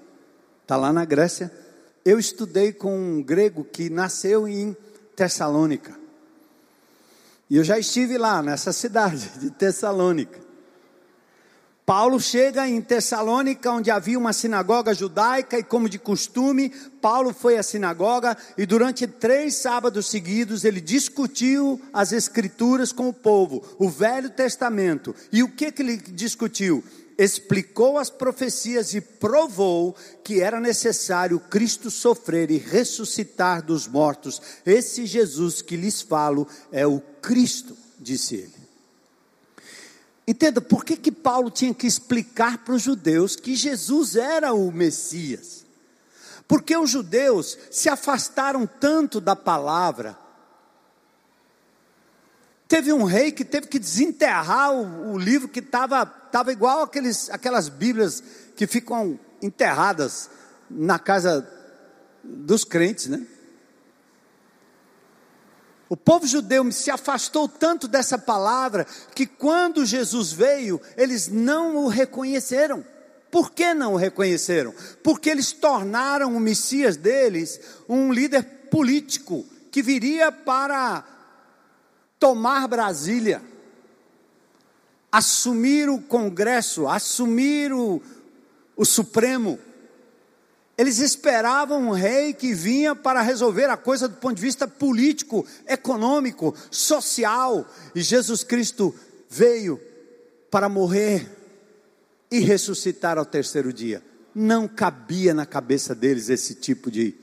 [0.62, 1.52] está lá na Grécia.
[2.06, 4.76] Eu estudei com um grego que nasceu em
[5.16, 6.00] Tessalônica.
[7.50, 10.49] E eu já estive lá, nessa cidade de Tessalônica.
[11.89, 16.69] Paulo chega em Tessalônica, onde havia uma sinagoga judaica, e como de costume,
[17.02, 23.13] Paulo foi à sinagoga e durante três sábados seguidos ele discutiu as Escrituras com o
[23.13, 25.15] povo, o Velho Testamento.
[25.32, 26.84] E o que, que ele discutiu?
[27.17, 34.39] Explicou as profecias e provou que era necessário Cristo sofrer e ressuscitar dos mortos.
[34.63, 38.59] Esse Jesus que lhes falo é o Cristo, disse ele.
[40.30, 44.72] Entenda, por que, que Paulo tinha que explicar para os judeus que Jesus era o
[44.72, 45.65] Messias?
[46.48, 50.15] Porque os judeus se afastaram tanto da palavra.
[52.68, 57.32] Teve um rei que teve que desenterrar o, o livro que estava tava igual aqueles,
[57.32, 58.24] aquelas Bíblias
[58.56, 60.30] que ficam enterradas
[60.70, 61.52] na casa
[62.24, 63.26] dos crentes, né?
[65.89, 71.88] O povo judeu se afastou tanto dessa palavra que quando Jesus veio, eles não o
[71.88, 72.86] reconheceram.
[73.32, 74.73] Por que não o reconheceram?
[75.04, 81.04] Porque eles tornaram o Messias deles um líder político que viria para
[82.19, 83.41] tomar Brasília,
[85.12, 87.99] assumir o Congresso, assumir o,
[88.75, 89.60] o Supremo.
[90.80, 95.46] Eles esperavam um rei que vinha para resolver a coisa do ponto de vista político,
[95.68, 97.70] econômico, social.
[97.94, 98.96] E Jesus Cristo
[99.30, 99.78] veio
[100.50, 101.30] para morrer
[102.32, 104.02] e ressuscitar ao terceiro dia.
[104.34, 107.13] Não cabia na cabeça deles esse tipo de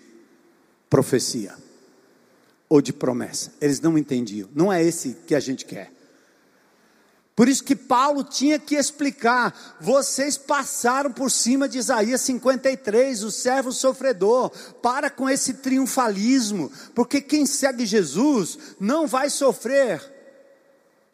[0.90, 1.55] profecia
[2.69, 3.55] ou de promessa.
[3.59, 4.51] Eles não entendiam.
[4.55, 5.96] Não é esse que a gente quer.
[7.37, 13.31] Por isso que Paulo tinha que explicar: vocês passaram por cima de Isaías 53, o
[13.31, 14.51] servo sofredor.
[14.81, 20.14] Para com esse triunfalismo, porque quem segue Jesus não vai sofrer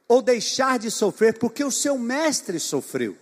[0.06, 3.16] ou deixar de sofrer, porque o seu mestre sofreu.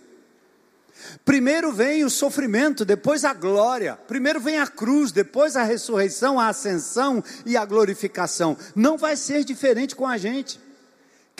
[1.25, 3.97] Primeiro vem o sofrimento, depois a glória.
[4.07, 8.55] Primeiro vem a cruz, depois a ressurreição, a ascensão e a glorificação.
[8.75, 10.59] Não vai ser diferente com a gente.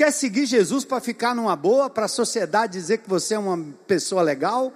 [0.01, 3.71] Quer seguir Jesus para ficar numa boa, para a sociedade dizer que você é uma
[3.85, 4.73] pessoa legal?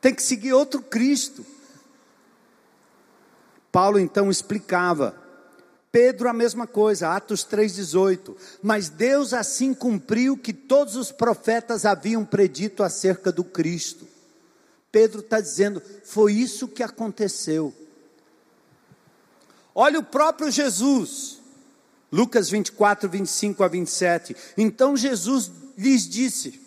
[0.00, 1.44] Tem que seguir outro Cristo.
[3.72, 5.20] Paulo então explicava.
[5.90, 8.36] Pedro a mesma coisa, Atos 3,18.
[8.62, 14.06] Mas Deus assim cumpriu que todos os profetas haviam predito acerca do Cristo.
[14.92, 17.74] Pedro está dizendo, foi isso que aconteceu.
[19.74, 21.37] Olha o próprio Jesus.
[22.10, 24.36] Lucas 24, 25 a 27.
[24.56, 26.60] Então Jesus lhes disse: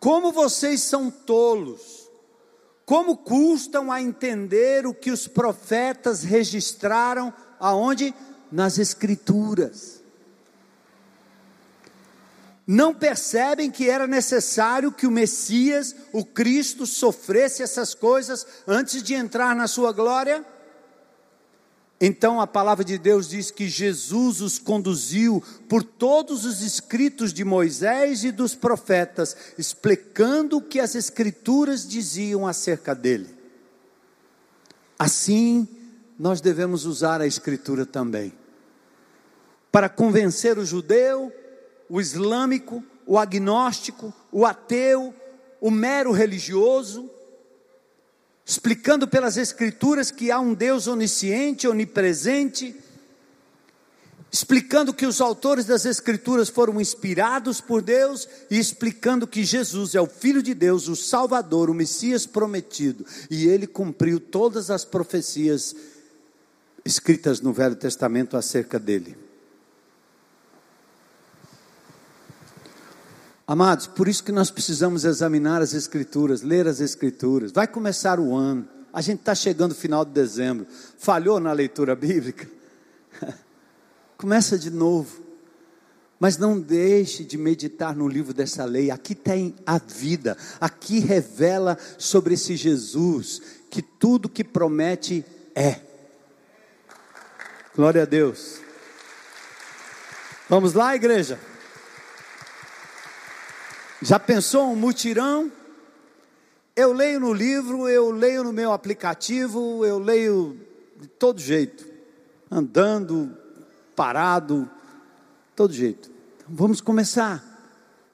[0.00, 2.08] Como vocês são tolos,
[2.84, 8.14] como custam a entender o que os profetas registraram aonde?
[8.50, 10.02] Nas Escrituras.
[12.66, 19.14] Não percebem que era necessário que o Messias, o Cristo, sofresse essas coisas antes de
[19.14, 20.44] entrar na sua glória?
[22.04, 27.44] Então a palavra de Deus diz que Jesus os conduziu por todos os escritos de
[27.44, 33.28] Moisés e dos profetas, explicando o que as escrituras diziam acerca dele.
[34.98, 35.68] Assim,
[36.18, 38.32] nós devemos usar a escritura também
[39.70, 41.32] para convencer o judeu,
[41.88, 45.14] o islâmico, o agnóstico, o ateu,
[45.60, 47.08] o mero religioso,
[48.44, 52.74] explicando pelas Escrituras que há um Deus onisciente, onipresente,
[54.32, 60.00] explicando que os autores das Escrituras foram inspirados por Deus e explicando que Jesus é
[60.00, 65.76] o Filho de Deus, o Salvador, o Messias prometido, e ele cumpriu todas as profecias
[66.84, 69.16] escritas no Velho Testamento acerca dele.
[73.52, 77.52] Amados, por isso que nós precisamos examinar as Escrituras, ler as Escrituras.
[77.52, 80.66] Vai começar o ano, a gente está chegando no final de dezembro.
[80.96, 82.48] Falhou na leitura bíblica?
[84.16, 85.22] Começa de novo.
[86.18, 88.90] Mas não deixe de meditar no livro dessa lei.
[88.90, 90.34] Aqui tem a vida.
[90.58, 95.78] Aqui revela sobre esse Jesus que tudo que promete é.
[97.76, 98.62] Glória a Deus.
[100.48, 101.51] Vamos lá, igreja.
[104.02, 105.50] Já pensou um mutirão?
[106.74, 110.58] Eu leio no livro, eu leio no meu aplicativo, eu leio
[111.00, 111.86] de todo jeito,
[112.50, 113.36] andando,
[113.94, 114.68] parado,
[115.54, 116.10] todo jeito.
[116.36, 117.50] Então, vamos começar.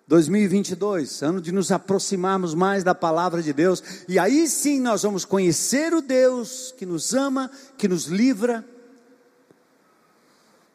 [0.07, 5.25] 2022, ano de nos aproximarmos mais da palavra de Deus, e aí sim nós vamos
[5.25, 8.65] conhecer o Deus que nos ama, que nos livra.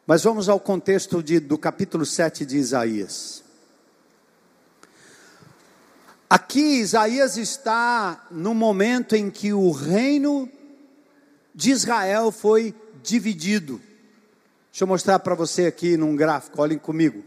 [0.07, 3.43] Mas vamos ao contexto de, do capítulo 7 de Isaías.
[6.33, 10.49] Aqui Isaías está no momento em que o reino
[11.53, 12.73] de Israel foi
[13.03, 13.79] dividido.
[14.71, 17.23] Deixa eu mostrar para você aqui num gráfico, olhem comigo.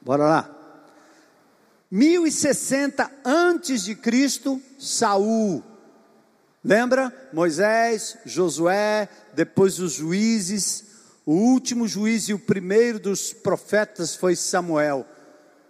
[0.00, 0.50] Bora lá.
[1.90, 5.64] 1060 antes de Cristo, Saul.
[6.62, 7.12] Lembra?
[7.32, 10.84] Moisés, Josué, depois os juízes.
[11.26, 15.04] O último juiz e o primeiro dos profetas foi Samuel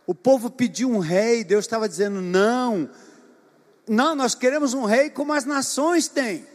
[0.07, 2.91] O povo pediu um rei, Deus estava dizendo: não,
[3.89, 6.47] não, nós queremos um rei como as nações têm.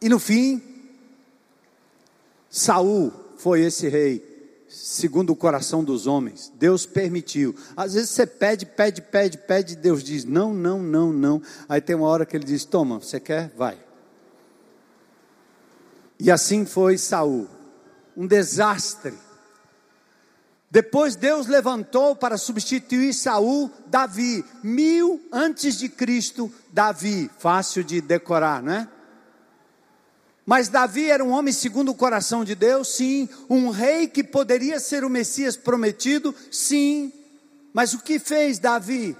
[0.00, 0.62] E no fim,
[2.50, 4.34] Saul foi esse rei
[4.68, 6.52] segundo o coração dos homens.
[6.56, 7.54] Deus permitiu.
[7.76, 11.42] Às vezes você pede, pede, pede, pede, Deus diz: não, não, não, não.
[11.68, 13.52] Aí tem uma hora que ele diz: toma, você quer?
[13.56, 13.78] Vai.
[16.18, 17.48] E assim foi Saul.
[18.16, 19.14] Um desastre.
[20.74, 28.60] Depois Deus levantou para substituir Saul Davi, mil antes de Cristo, Davi, fácil de decorar,
[28.60, 28.88] não é?
[30.44, 33.28] Mas Davi era um homem segundo o coração de Deus, sim.
[33.48, 37.12] Um rei que poderia ser o Messias prometido, sim.
[37.72, 39.16] Mas o que fez Davi?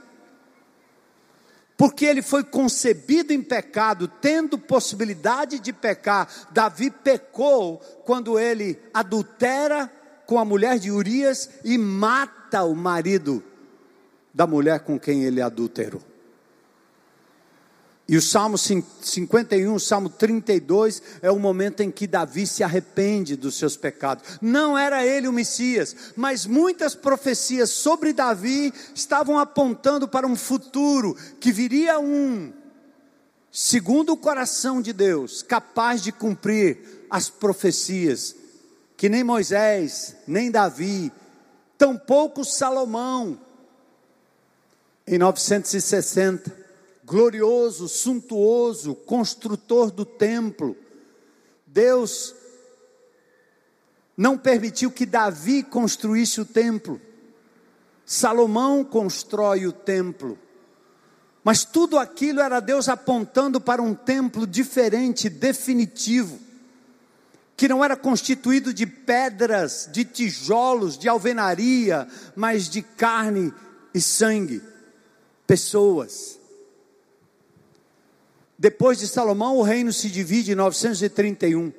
[1.77, 6.29] Porque ele foi concebido em pecado, tendo possibilidade de pecar.
[6.51, 9.89] Davi pecou quando ele adultera
[10.27, 13.43] com a mulher de Urias e mata o marido
[14.33, 16.03] da mulher com quem ele adulterou.
[18.07, 23.35] E o Salmo 51, o Salmo 32 é o momento em que Davi se arrepende
[23.35, 24.39] dos seus pecados.
[24.43, 31.17] Não era ele o Messias, mas muitas profecias sobre Davi estavam apontando para um futuro
[31.41, 32.53] que viria um,
[33.51, 38.37] segundo o coração de Deus, capaz de cumprir as profecias
[39.05, 41.13] que nem Moisés, nem Davi,
[41.77, 43.39] tampouco Salomão,
[45.07, 46.51] em 960
[47.05, 50.75] glorioso, suntuoso, construtor do templo.
[51.67, 52.35] Deus
[54.17, 56.99] não permitiu que Davi construísse o templo.
[58.07, 60.39] Salomão constrói o templo.
[61.45, 66.41] Mas tudo aquilo era Deus apontando para um templo diferente, definitivo,
[67.57, 73.53] que não era constituído de pedras, de tijolos, de alvenaria, mas de carne
[73.93, 74.63] e sangue,
[75.47, 76.39] pessoas.
[78.59, 81.73] Depois de Salomão, o reino se divide em 931.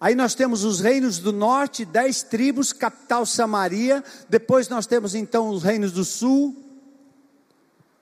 [0.00, 4.04] Aí nós temos os reinos do norte, dez tribos, capital Samaria.
[4.28, 6.54] Depois nós temos então os reinos do sul,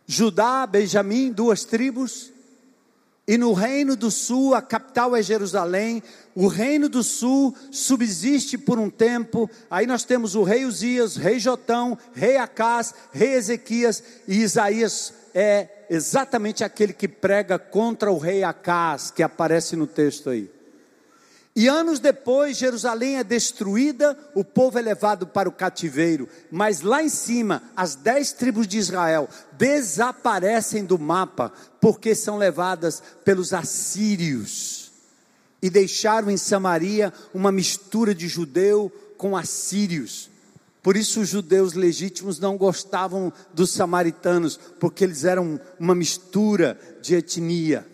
[0.06, 2.33] Judá, Benjamim, duas tribos.
[3.26, 6.02] E no reino do sul, a capital é Jerusalém.
[6.34, 9.50] O reino do sul subsiste por um tempo.
[9.70, 15.68] Aí nós temos o rei Uzias, rei Jotão, rei Acás, rei Ezequias e Isaías é
[15.90, 20.53] exatamente aquele que prega contra o rei Acás, que aparece no texto aí.
[21.56, 27.00] E anos depois, Jerusalém é destruída, o povo é levado para o cativeiro, mas lá
[27.00, 34.90] em cima, as dez tribos de Israel desaparecem do mapa, porque são levadas pelos assírios,
[35.62, 40.28] e deixaram em Samaria uma mistura de judeu com assírios.
[40.82, 47.14] Por isso os judeus legítimos não gostavam dos samaritanos, porque eles eram uma mistura de
[47.14, 47.93] etnia.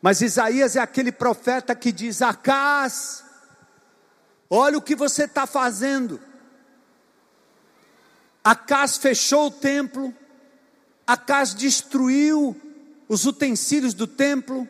[0.00, 3.24] Mas Isaías é aquele profeta que diz: Acás,
[4.48, 6.20] olha o que você está fazendo.
[8.42, 10.14] Acás fechou o templo,
[11.06, 12.56] Acás destruiu
[13.08, 14.68] os utensílios do templo,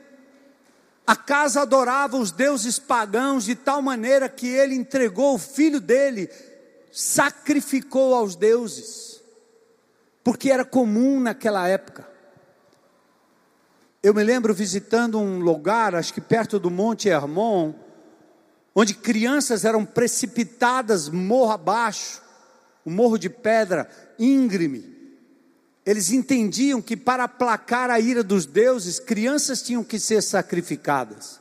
[1.07, 6.31] Acás adorava os deuses pagãos de tal maneira que ele entregou o filho dele
[6.91, 9.23] sacrificou aos deuses,
[10.25, 12.09] porque era comum naquela época.
[14.09, 17.75] Eu me lembro visitando um lugar, acho que perto do Monte Hermon,
[18.75, 22.23] onde crianças eram precipitadas morro abaixo,
[22.87, 23.87] um morro de pedra
[24.19, 24.97] íngreme.
[25.85, 31.39] Eles entendiam que para aplacar a ira dos deuses, crianças tinham que ser sacrificadas.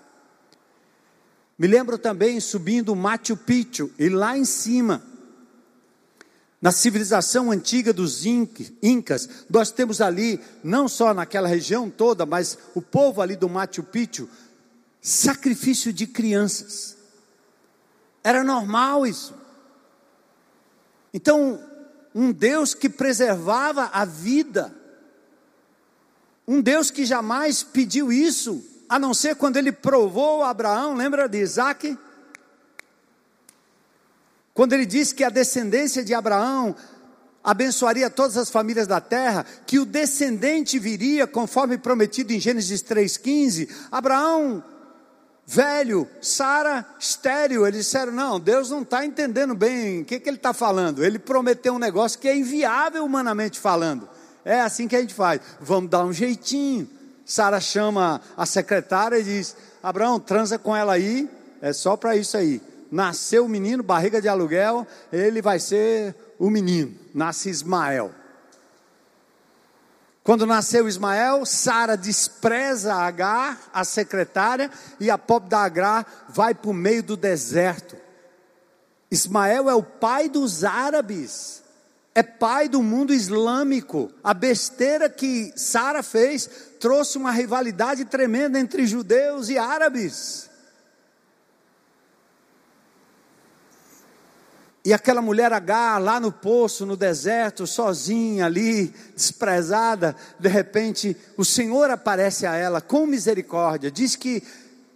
[1.57, 5.01] Me lembro também subindo o Machu Picchu, e lá em cima,
[6.61, 12.81] na civilização antiga dos Incas, nós temos ali, não só naquela região toda, mas o
[12.81, 14.27] povo ali do Machu Picchu,
[15.01, 16.97] sacrifício de crianças.
[18.23, 19.35] Era normal isso.
[21.13, 21.63] Então,
[22.13, 24.75] um Deus que preservava a vida,
[26.47, 31.39] um Deus que jamais pediu isso, a não ser quando ele provou Abraão, lembra de
[31.39, 31.97] Isaac?
[34.57, 36.75] Quando ele disse que a descendência de Abraão
[37.43, 43.69] abençoaria todas as famílias da terra, que o descendente viria, conforme prometido em Gênesis 3,15,
[43.91, 44.63] Abraão,
[45.45, 50.37] velho, Sara, estéreo, eles disseram: não, Deus não está entendendo bem o que, que ele
[50.37, 51.05] está falando.
[51.05, 54.09] Ele prometeu um negócio que é inviável humanamente falando.
[54.43, 56.89] É assim que a gente faz, vamos dar um jeitinho.
[57.23, 61.29] Sara chama a secretária e diz: Abraão, transa com ela aí,
[61.61, 62.59] é só para isso aí
[62.91, 68.13] nasceu o menino, barriga de aluguel, ele vai ser o menino, nasce Ismael.
[70.23, 74.69] Quando nasceu Ismael, Sara despreza Agar, a secretária,
[74.99, 77.95] e a pobre da Agar vai para o meio do deserto.
[79.09, 81.63] Ismael é o pai dos árabes,
[82.13, 84.11] é pai do mundo islâmico.
[84.21, 90.46] A besteira que Sara fez trouxe uma rivalidade tremenda entre judeus e árabes.
[94.87, 101.43] E aquela mulher H lá no poço, no deserto, sozinha ali, desprezada, de repente o
[101.43, 104.41] Senhor aparece a ela com misericórdia, diz que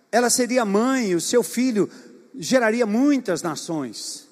[0.10, 1.90] ela seria mãe, o seu filho
[2.34, 4.30] geraria muitas nações.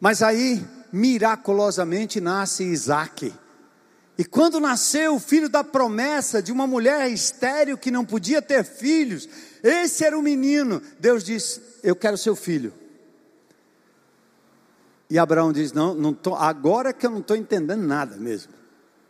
[0.00, 3.34] Mas aí, miraculosamente, nasce Isaac.
[4.16, 8.64] E quando nasceu o filho da promessa de uma mulher estéril que não podia ter
[8.64, 9.28] filhos,
[9.62, 10.80] esse era o menino.
[10.98, 12.85] Deus disse: Eu quero seu filho.
[15.08, 18.52] E Abraão diz: Não, não tô, agora que eu não estou entendendo nada mesmo.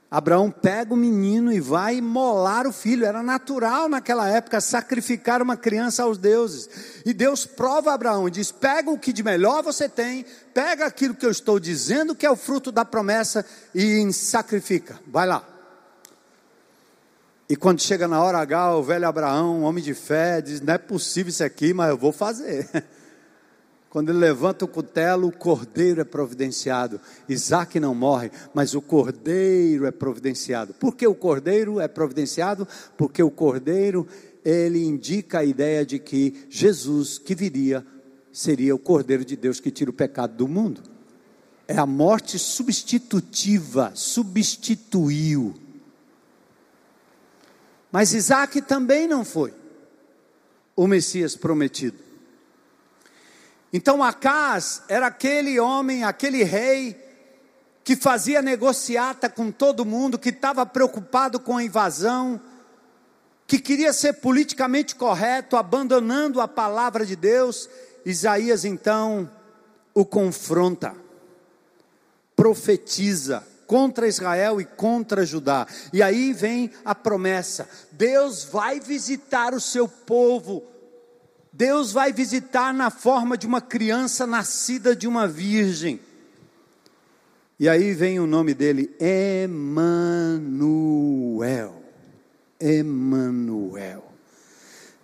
[0.09, 3.05] Abraão pega o menino e vai molar o filho.
[3.05, 6.69] Era natural naquela época sacrificar uma criança aos deuses.
[7.05, 10.25] E Deus prova Abraão e diz: Pega o que de melhor você tem,
[10.55, 13.45] pega aquilo que eu estou dizendo que é o fruto da promessa
[13.75, 15.01] e sacrifica.
[15.07, 15.45] Vai lá.
[17.49, 20.79] E quando chega na hora H, o velho Abraão, homem de fé, diz: Não é
[20.79, 22.69] possível isso aqui, mas eu vou fazer.
[23.97, 27.01] Quando ele levanta o cutelo, o cordeiro é providenciado.
[27.27, 30.75] Isaac não morre, mas o cordeiro é providenciado.
[30.75, 32.69] Por que o cordeiro é providenciado?
[32.95, 34.07] Porque o cordeiro,
[34.45, 37.87] ele indica a ideia de que Jesus, que viria,
[38.31, 40.83] seria o cordeiro de Deus que tira o pecado do mundo.
[41.67, 45.55] É a morte substitutiva, substituiu.
[47.91, 49.55] Mas Isaac também não foi
[50.77, 52.06] o Messias prometido.
[53.73, 57.05] Então Acas era aquele homem, aquele rei,
[57.85, 62.41] que fazia negociata com todo mundo, que estava preocupado com a invasão,
[63.47, 67.69] que queria ser politicamente correto, abandonando a palavra de Deus.
[68.05, 69.31] Isaías então
[69.95, 70.95] o confronta,
[72.35, 75.67] profetiza contra Israel e contra Judá.
[75.93, 80.63] E aí vem a promessa: Deus vai visitar o seu povo
[81.57, 85.99] Deus vai visitar na forma de uma criança nascida de uma virgem.
[87.59, 89.73] E aí vem o nome dele, Emanuel.
[92.61, 94.05] Emanuel.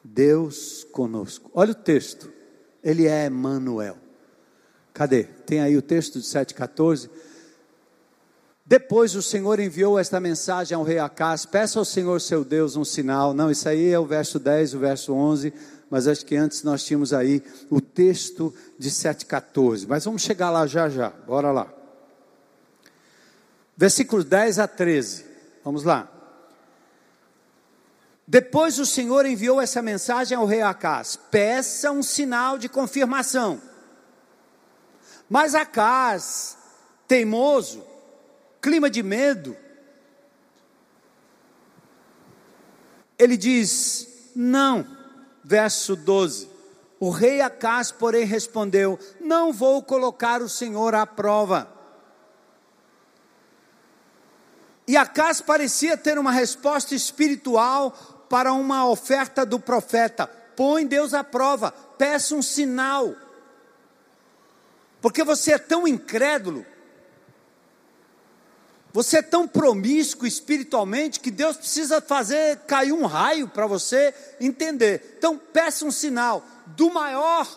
[0.05, 1.50] Deus conosco.
[1.55, 2.30] Olha o texto.
[2.84, 3.96] Ele é Emanuel.
[4.92, 5.24] Cadê?
[5.24, 7.09] Tem aí o texto de 7,14.
[8.66, 12.84] Depois o Senhor enviou esta mensagem ao rei Acás: peça ao Senhor seu Deus um
[12.84, 13.32] sinal.
[13.32, 15.55] Não, isso aí é o verso 10, o verso 11
[15.93, 19.84] mas acho que antes nós tínhamos aí o texto de 7,14.
[19.86, 21.70] Mas vamos chegar lá já já, bora lá.
[23.76, 25.26] Versículos 10 a 13,
[25.62, 26.11] vamos lá.
[28.26, 33.61] Depois o Senhor enviou essa mensagem ao rei Acás: peça um sinal de confirmação.
[35.28, 36.57] Mas Acás,
[37.07, 37.84] teimoso,
[38.62, 39.55] clima de medo,
[43.18, 45.01] ele diz: não
[45.43, 46.49] verso 12.
[47.01, 51.68] O rei Acás, porém, respondeu: Não vou colocar o Senhor à prova.
[54.86, 57.90] E Acás parecia ter uma resposta espiritual
[58.28, 63.14] para uma oferta do profeta: Põe Deus à prova, peça um sinal.
[65.01, 66.64] Porque você é tão incrédulo
[68.93, 75.16] você é tão promíscuo espiritualmente que Deus precisa fazer cair um raio para você entender.
[75.16, 77.49] Então, peça um sinal do maior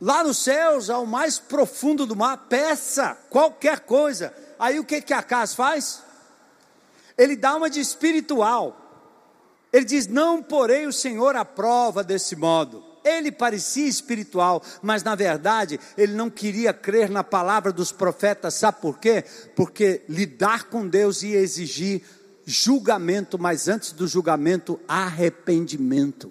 [0.00, 2.46] lá nos céus ao mais profundo do mar.
[2.48, 4.32] Peça qualquer coisa.
[4.58, 6.02] Aí o que que Acas faz?
[7.18, 8.76] Ele dá uma de espiritual.
[9.72, 12.91] Ele diz: Não porei o Senhor à prova desse modo.
[13.04, 18.80] Ele parecia espiritual, mas na verdade ele não queria crer na palavra dos profetas, sabe
[18.80, 19.24] por quê?
[19.56, 22.02] Porque lidar com Deus ia exigir
[22.44, 26.30] julgamento, mas antes do julgamento, arrependimento.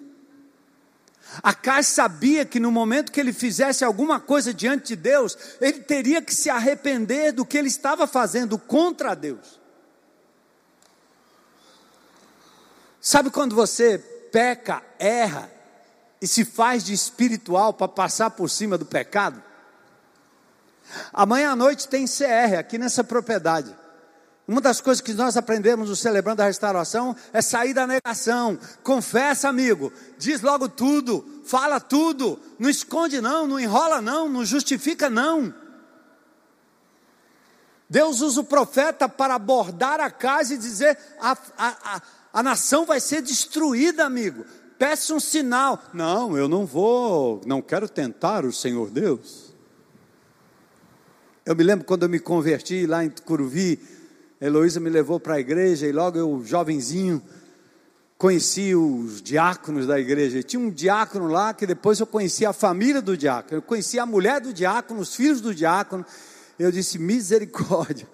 [1.42, 6.20] Acais sabia que no momento que ele fizesse alguma coisa diante de Deus, ele teria
[6.20, 9.60] que se arrepender do que ele estava fazendo contra Deus.
[13.00, 15.50] Sabe quando você peca, erra,
[16.22, 19.42] e se faz de espiritual para passar por cima do pecado?
[21.12, 23.76] Amanhã à noite tem CR aqui nessa propriedade.
[24.46, 28.56] Uma das coisas que nós aprendemos no Celebrando a Restauração é sair da negação.
[28.84, 31.42] Confessa, amigo, diz logo tudo.
[31.44, 35.52] fala tudo, não esconde não, não enrola não, não justifica não.
[37.90, 42.02] Deus usa o profeta para abordar a casa e dizer: a, a, a,
[42.32, 44.44] a nação vai ser destruída, amigo.
[44.82, 45.80] Peça um sinal.
[45.94, 49.54] Não, eu não vou, não quero tentar o Senhor Deus.
[51.46, 53.78] Eu me lembro quando eu me converti lá em Curuvi,
[54.40, 57.22] Heloísa me levou para a igreja e logo eu, jovenzinho,
[58.18, 60.40] conheci os diáconos da igreja.
[60.40, 63.58] E tinha um diácono lá que depois eu conheci a família do diácono.
[63.58, 66.04] Eu conheci a mulher do diácono, os filhos do diácono.
[66.58, 68.08] Eu disse: misericórdia.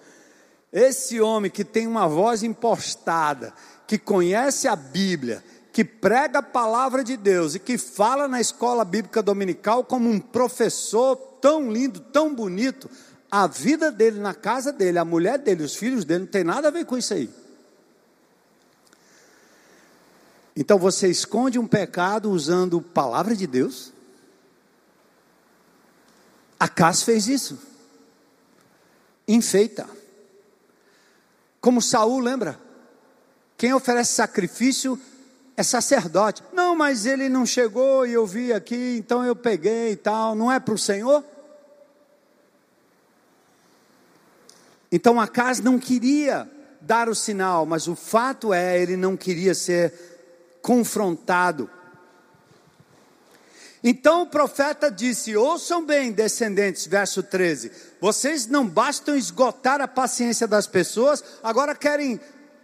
[0.71, 3.55] Esse homem que tem uma voz impostada,
[3.87, 8.83] que conhece a Bíblia, que prega a palavra de Deus e que fala na escola
[8.83, 12.89] bíblica dominical como um professor tão lindo, tão bonito,
[13.31, 16.67] a vida dele na casa dele, a mulher dele, os filhos dele, não tem nada
[16.67, 17.29] a ver com isso aí.
[20.55, 23.93] Então você esconde um pecado usando palavra de Deus?
[26.59, 27.69] Acas fez isso
[29.33, 29.87] enfeita.
[31.61, 32.59] Como Saul, lembra?
[33.57, 34.99] Quem oferece sacrifício
[35.59, 36.41] é sacerdote.
[36.53, 40.33] Não, mas ele não chegou e eu vi aqui, então eu peguei e tal.
[40.33, 41.21] Não é para o Senhor?
[44.89, 46.49] Então Acas não queria
[46.79, 49.93] dar o sinal, mas o fato é, ele não queria ser
[50.61, 51.69] confrontado.
[53.83, 60.47] Então o profeta disse: Ouçam bem, descendentes, verso 13: Vocês não bastam esgotar a paciência
[60.47, 62.17] das pessoas, agora querem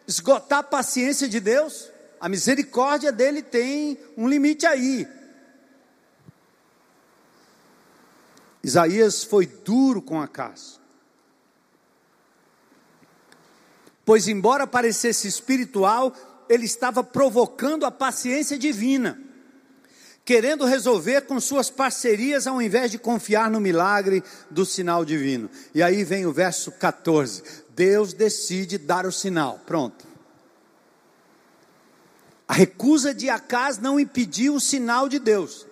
[0.08, 1.94] esgotar a paciência de Deus?
[2.20, 5.08] A misericórdia dele tem um limite aí.
[8.64, 10.80] Isaías foi duro com Acas.
[14.04, 16.16] Pois, embora parecesse espiritual,
[16.48, 19.26] ele estava provocando a paciência divina
[20.26, 25.50] querendo resolver com suas parcerias ao invés de confiar no milagre do sinal divino.
[25.74, 27.44] E aí vem o verso 14:
[27.76, 29.62] Deus decide dar o sinal.
[29.66, 30.15] Pronto.
[32.48, 35.66] A recusa de Acas não impediu o sinal de Deus.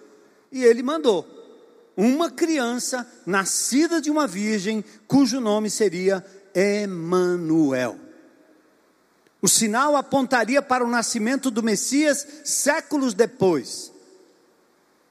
[0.51, 1.27] E ele mandou
[1.95, 7.97] uma criança nascida de uma virgem, cujo nome seria Emanuel.
[9.41, 13.91] O sinal apontaria para o nascimento do Messias séculos depois.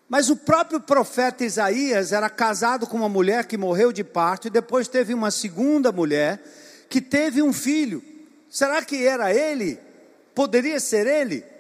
[0.09, 4.51] Mas o próprio profeta Isaías era casado com uma mulher que morreu de parto e
[4.51, 6.43] depois teve uma segunda mulher
[6.89, 8.03] que teve um filho.
[8.51, 9.79] Será que era ele?
[10.35, 11.52] Poderia ser ele?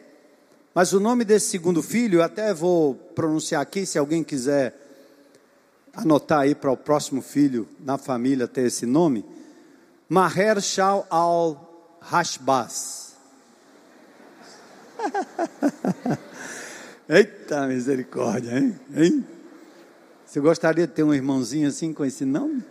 [0.74, 4.74] Mas o nome desse segundo filho, eu até vou pronunciar aqui, se alguém quiser
[5.94, 9.24] anotar aí para o próximo filho na família ter esse nome.
[10.08, 13.12] Maher Shal al Hashbaz.
[17.08, 18.80] Eita misericórdia, hein?
[18.94, 19.26] hein?
[20.24, 22.64] Você gostaria de ter um irmãozinho assim com esse nome?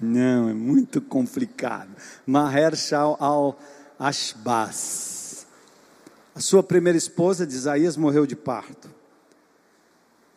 [0.00, 1.90] Não, é muito complicado.
[2.26, 3.58] Maher Shal al
[3.98, 5.17] Ashbaz.
[6.38, 8.88] A sua primeira esposa de Isaías morreu de parto.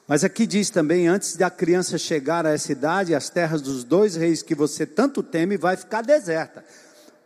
[0.07, 4.15] Mas aqui diz também: antes da criança chegar a essa idade, as terras dos dois
[4.15, 6.65] reis que você tanto teme vai ficar deserta.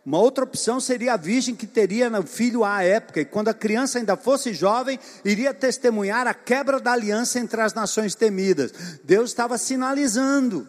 [0.04, 3.54] Uma outra opção seria a virgem que teria o filho à época, e quando a
[3.54, 9.00] criança ainda fosse jovem, iria testemunhar a quebra da aliança entre as nações temidas.
[9.02, 10.68] Deus estava sinalizando.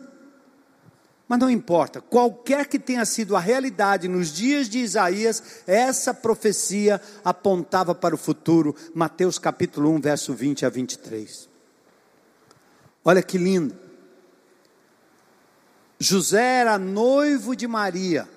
[1.28, 7.02] Mas não importa, qualquer que tenha sido a realidade nos dias de Isaías, essa profecia
[7.24, 8.74] apontava para o futuro.
[8.94, 11.50] Mateus capítulo 1, verso 20 a 23.
[13.04, 13.76] Olha que lindo.
[16.00, 18.30] José era noivo de Maria.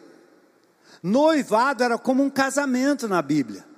[1.03, 3.70] Noivado era como um casamento na Bíblia.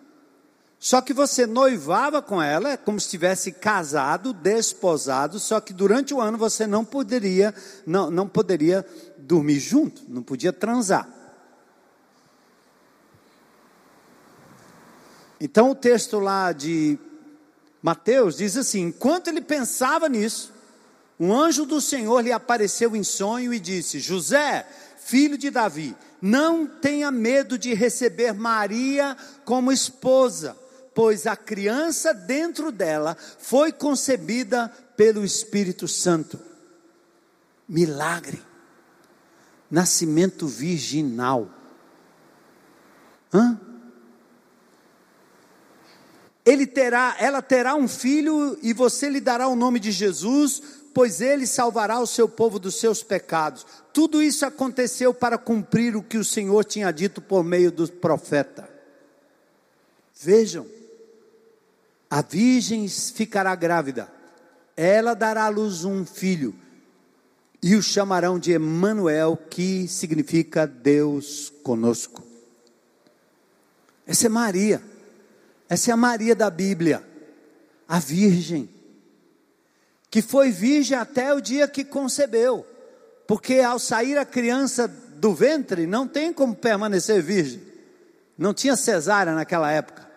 [0.83, 6.13] Só que você noivava com ela é como se estivesse casado, desposado, só que durante
[6.13, 7.55] o ano você não poderia,
[7.87, 8.85] não, não poderia
[9.17, 11.09] dormir junto, não podia transar.
[15.41, 16.99] Então o texto lá de
[17.81, 20.53] Mateus diz assim: enquanto ele pensava nisso,
[21.19, 24.67] um anjo do Senhor lhe apareceu em sonho e disse: José,
[24.99, 30.57] filho de Davi, não tenha medo de receber Maria como esposa,
[30.95, 36.39] pois a criança dentro dela foi concebida pelo Espírito Santo.
[37.69, 38.43] Milagre.
[39.71, 41.49] Nascimento virginal.
[43.33, 43.59] Hã?
[46.45, 50.61] Ele terá, ela terá um filho e você lhe dará o nome de Jesus,
[50.93, 53.65] pois ele salvará o seu povo dos seus pecados.
[53.93, 58.69] Tudo isso aconteceu para cumprir o que o Senhor tinha dito por meio do profeta.
[60.21, 60.67] Vejam,
[62.13, 64.07] A virgem ficará grávida,
[64.77, 66.55] ela dará à luz um filho,
[67.63, 72.23] e o chamarão de Emanuel, que significa Deus conosco.
[74.07, 74.83] Essa é Maria.
[75.71, 77.03] Essa é a Maria da Bíblia,
[77.89, 78.69] a virgem,
[80.11, 82.67] que foi virgem até o dia que concebeu,
[83.27, 87.63] porque ao sair a criança do ventre, não tem como permanecer virgem,
[88.37, 90.12] não tinha cesárea naquela época.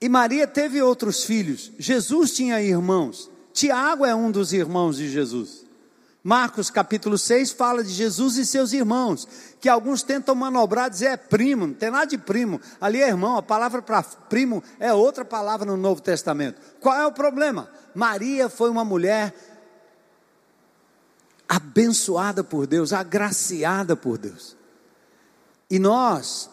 [0.00, 5.66] E Maria teve outros filhos, Jesus tinha irmãos, Tiago é um dos irmãos de Jesus.
[6.22, 9.26] Marcos capítulo 6 fala de Jesus e seus irmãos,
[9.58, 13.36] que alguns tentam manobrar, dizer é primo, não tem nada de primo, ali é irmão,
[13.36, 16.60] a palavra para primo é outra palavra no Novo Testamento.
[16.78, 17.70] Qual é o problema?
[17.94, 19.34] Maria foi uma mulher
[21.48, 24.56] abençoada por Deus, agraciada por Deus.
[25.70, 26.50] E nós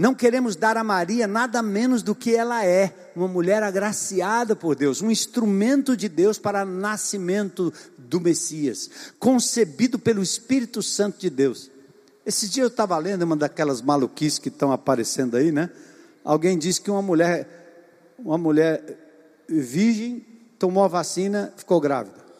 [0.00, 4.74] não queremos dar a Maria nada menos do que ela é, uma mulher agraciada por
[4.74, 11.28] Deus, um instrumento de Deus para o nascimento do Messias, concebido pelo Espírito Santo de
[11.28, 11.70] Deus.
[12.24, 15.68] Esse dia eu estava lendo uma daquelas maluquices que estão aparecendo aí, né?
[16.24, 18.82] Alguém disse que uma mulher, uma mulher
[19.46, 20.24] virgem
[20.58, 22.16] tomou a vacina, ficou grávida.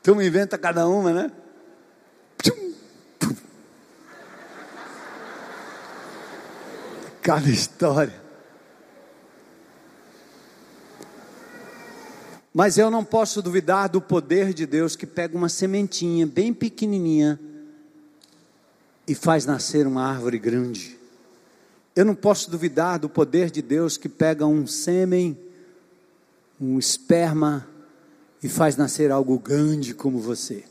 [0.00, 1.32] Então inventa cada uma, né?
[7.30, 8.20] Cada história.
[12.52, 17.38] Mas eu não posso duvidar do poder de Deus que pega uma sementinha bem pequenininha
[19.06, 20.98] e faz nascer uma árvore grande.
[21.94, 25.38] Eu não posso duvidar do poder de Deus que pega um sêmen,
[26.60, 27.64] um esperma
[28.42, 30.64] e faz nascer algo grande como você.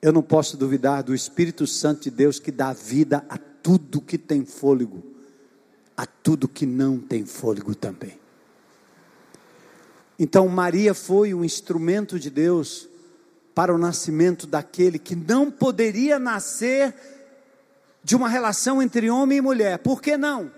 [0.00, 4.18] Eu não posso duvidar do Espírito Santo de Deus que dá vida a tudo que
[4.18, 5.02] tem fôlego,
[5.96, 8.18] a tudo que não tem fôlego também.
[10.18, 12.88] Então, Maria foi um instrumento de Deus
[13.54, 16.94] para o nascimento daquele que não poderia nascer
[18.02, 19.78] de uma relação entre homem e mulher.
[19.78, 20.50] Por que não?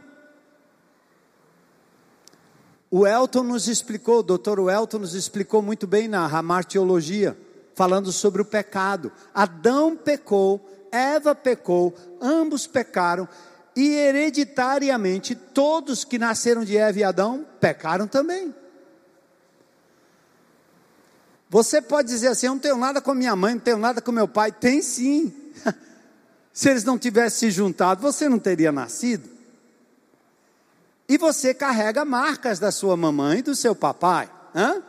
[2.91, 7.37] O Elton nos explicou, o doutor Elton nos explicou muito bem na Ramar Teologia,
[7.75, 9.11] falando sobre o pecado.
[9.33, 10.61] Adão pecou,
[10.93, 13.27] Eva pecou, ambos pecaram,
[13.75, 18.55] e hereditariamente todos que nasceram de Eva e Adão pecaram também.
[21.49, 24.13] Você pode dizer assim: eu não tenho nada com minha mãe, não tenho nada com
[24.13, 24.53] meu pai.
[24.53, 25.33] Tem sim.
[26.53, 29.29] Se eles não tivessem se juntado, você não teria nascido.
[31.09, 34.31] E você carrega marcas da sua mamãe e do seu papai.
[34.55, 34.83] Hã?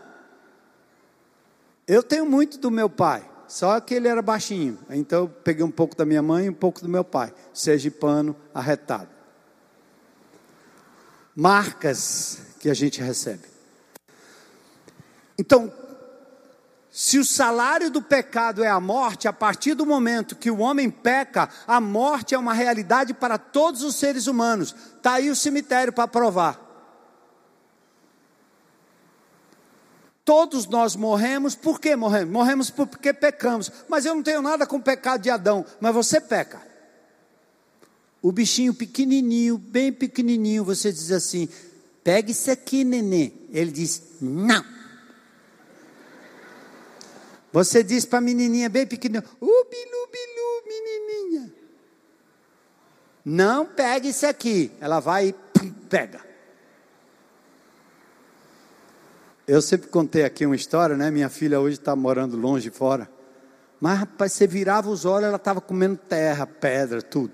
[1.88, 3.30] Eu tenho muito do meu pai.
[3.48, 4.80] Só que ele era baixinho.
[4.90, 7.34] Então eu peguei um pouco da minha mãe e um pouco do meu pai.
[7.54, 9.10] Sergipano, arretado.
[11.36, 13.44] Marcas que a gente recebe.
[15.38, 15.72] Então,
[16.92, 20.92] se o salário do pecado é a morte, a partir do momento que o homem
[20.92, 24.76] peca, a morte é uma realidade para todos os seres humanos.
[24.96, 26.63] Está aí o cemitério para provar.
[30.26, 32.32] Todos nós morremos, por que morremos?
[32.32, 33.70] Morremos porque pecamos.
[33.90, 36.62] Mas eu não tenho nada com o pecado de Adão, mas você peca.
[38.22, 41.50] O bichinho pequenininho, bem pequenininho, você diz assim:
[42.04, 43.34] pega isso aqui, nenê.
[43.52, 44.64] Ele diz: não.
[47.52, 50.04] Você diz para a menininha bem pequenininha: uh, bilu,
[50.66, 51.54] menininha.
[53.26, 54.72] Não pegue isso aqui.
[54.80, 56.33] Ela vai e pega.
[59.46, 61.12] Eu sempre contei aqui uma história, né?
[61.12, 63.10] Minha filha hoje está morando longe fora.
[63.80, 67.34] Mas, rapaz, você virava os olhos, ela estava comendo terra, pedra, tudo.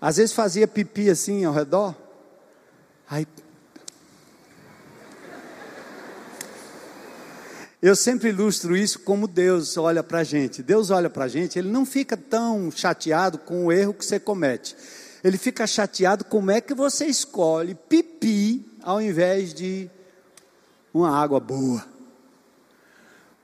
[0.00, 1.94] Às vezes fazia pipi assim ao redor.
[3.10, 3.26] Aí.
[7.82, 10.62] Eu sempre ilustro isso como Deus olha para a gente.
[10.62, 14.18] Deus olha para a gente, Ele não fica tão chateado com o erro que você
[14.18, 14.74] comete.
[15.22, 19.90] Ele fica chateado como é que você escolhe pipi ao invés de
[20.92, 21.84] uma água boa?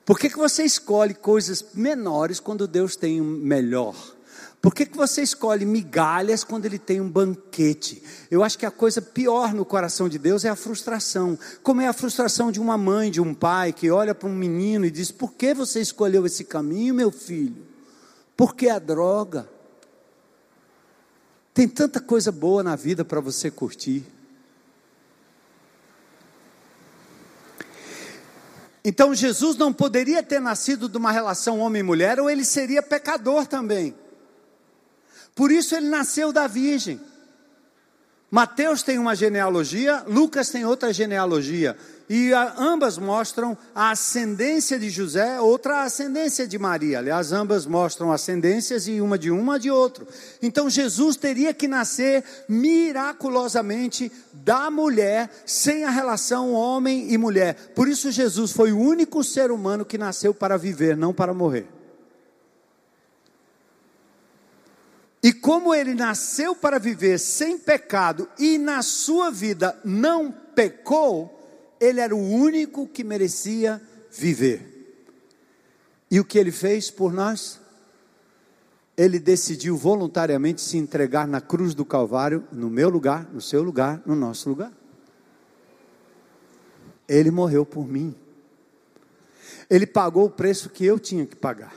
[0.05, 3.95] Por que, que você escolhe coisas menores quando Deus tem um melhor?
[4.61, 8.01] Por que, que você escolhe migalhas quando Ele tem um banquete?
[8.31, 11.37] Eu acho que a coisa pior no coração de Deus é a frustração.
[11.61, 14.85] Como é a frustração de uma mãe, de um pai, que olha para um menino
[14.85, 17.63] e diz: Por que você escolheu esse caminho, meu filho?
[18.35, 19.47] Por que a droga?
[21.53, 24.03] Tem tanta coisa boa na vida para você curtir.
[28.87, 33.95] Então Jesus não poderia ter nascido de uma relação homem-mulher, ou ele seria pecador também.
[35.33, 37.01] Por isso ele nasceu da virgem.
[38.29, 41.75] Mateus tem uma genealogia, Lucas tem outra genealogia.
[42.07, 46.99] E ambas mostram a ascendência de José, outra a ascendência de Maria.
[46.99, 50.07] Aliás, ambas mostram ascendências e uma de uma de outro.
[50.39, 57.71] Então Jesus teria que nascer miraculosamente da mulher, sem a relação homem e mulher.
[57.73, 61.67] Por isso Jesus foi o único ser humano que nasceu para viver, não para morrer.
[65.23, 71.34] E como ele nasceu para viver sem pecado e na sua vida não pecou,
[71.79, 74.75] ele era o único que merecia viver.
[76.09, 77.59] E o que ele fez por nós?
[78.97, 84.01] Ele decidiu voluntariamente se entregar na cruz do Calvário, no meu lugar, no seu lugar,
[84.05, 84.71] no nosso lugar.
[87.07, 88.15] Ele morreu por mim.
[89.69, 91.75] Ele pagou o preço que eu tinha que pagar.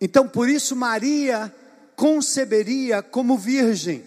[0.00, 1.52] Então, por isso, Maria
[1.96, 4.04] conceberia como virgem.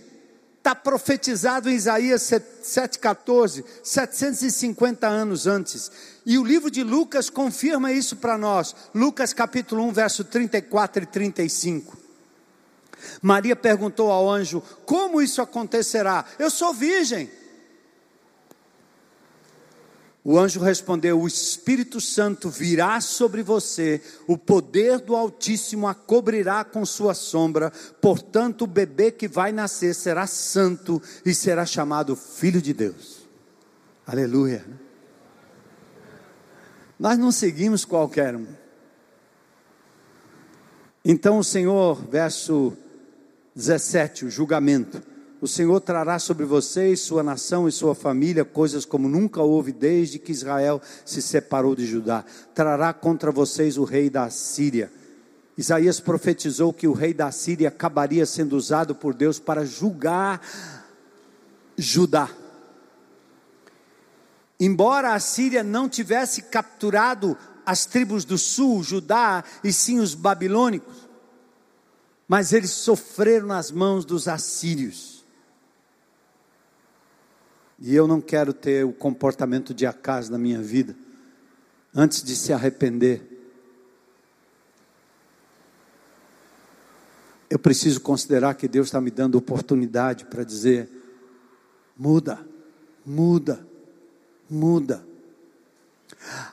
[0.61, 5.91] Está profetizado em Isaías 7,14, 750 anos antes.
[6.23, 8.75] E o livro de Lucas confirma isso para nós.
[8.93, 11.97] Lucas capítulo 1, verso 34 e 35.
[13.23, 16.25] Maria perguntou ao anjo: Como isso acontecerá?
[16.37, 17.27] Eu sou virgem.
[20.23, 26.63] O anjo respondeu: O Espírito Santo virá sobre você, o poder do Altíssimo a cobrirá
[26.63, 32.61] com sua sombra, portanto, o bebê que vai nascer será santo e será chamado Filho
[32.61, 33.27] de Deus.
[34.05, 34.65] Aleluia.
[36.99, 38.45] Nós não seguimos qualquer um.
[41.03, 42.77] Então o Senhor, verso
[43.55, 45.01] 17, o julgamento.
[45.41, 50.19] O Senhor trará sobre vocês, sua nação e sua família coisas como nunca houve desde
[50.19, 52.23] que Israel se separou de Judá.
[52.53, 54.91] Trará contra vocês o rei da Síria.
[55.57, 60.39] Isaías profetizou que o rei da Síria acabaria sendo usado por Deus para julgar
[61.75, 62.29] Judá.
[64.59, 67.35] Embora a Síria não tivesse capturado
[67.65, 71.09] as tribos do sul, Judá, e sim os babilônicos,
[72.27, 75.10] mas eles sofreram nas mãos dos assírios.
[77.81, 80.95] E eu não quero ter o comportamento de Acas na minha vida,
[81.93, 83.27] antes de se arrepender.
[87.49, 90.87] Eu preciso considerar que Deus está me dando oportunidade para dizer:
[91.97, 92.39] muda,
[93.03, 93.65] muda,
[94.47, 95.10] muda.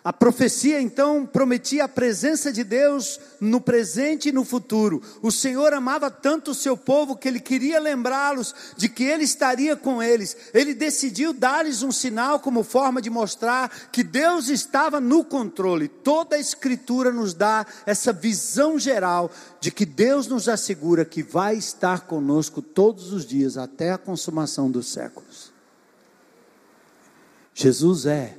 [0.02, 5.02] A profecia então prometia a presença de Deus no presente e no futuro.
[5.20, 9.76] O Senhor amava tanto o seu povo que ele queria lembrá-los de que ele estaria
[9.76, 10.36] com eles.
[10.54, 15.86] Ele decidiu dar-lhes um sinal como forma de mostrar que Deus estava no controle.
[15.86, 21.56] Toda a Escritura nos dá essa visão geral de que Deus nos assegura que vai
[21.56, 25.52] estar conosco todos os dias até a consumação dos séculos.
[27.52, 28.37] Jesus é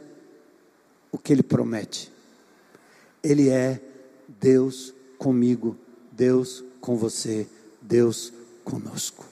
[1.12, 2.12] o que ele promete.
[3.24, 3.82] Ele é
[4.28, 5.78] Deus comigo,
[6.12, 7.48] Deus com você,
[7.82, 8.32] Deus
[8.64, 9.26] conosco.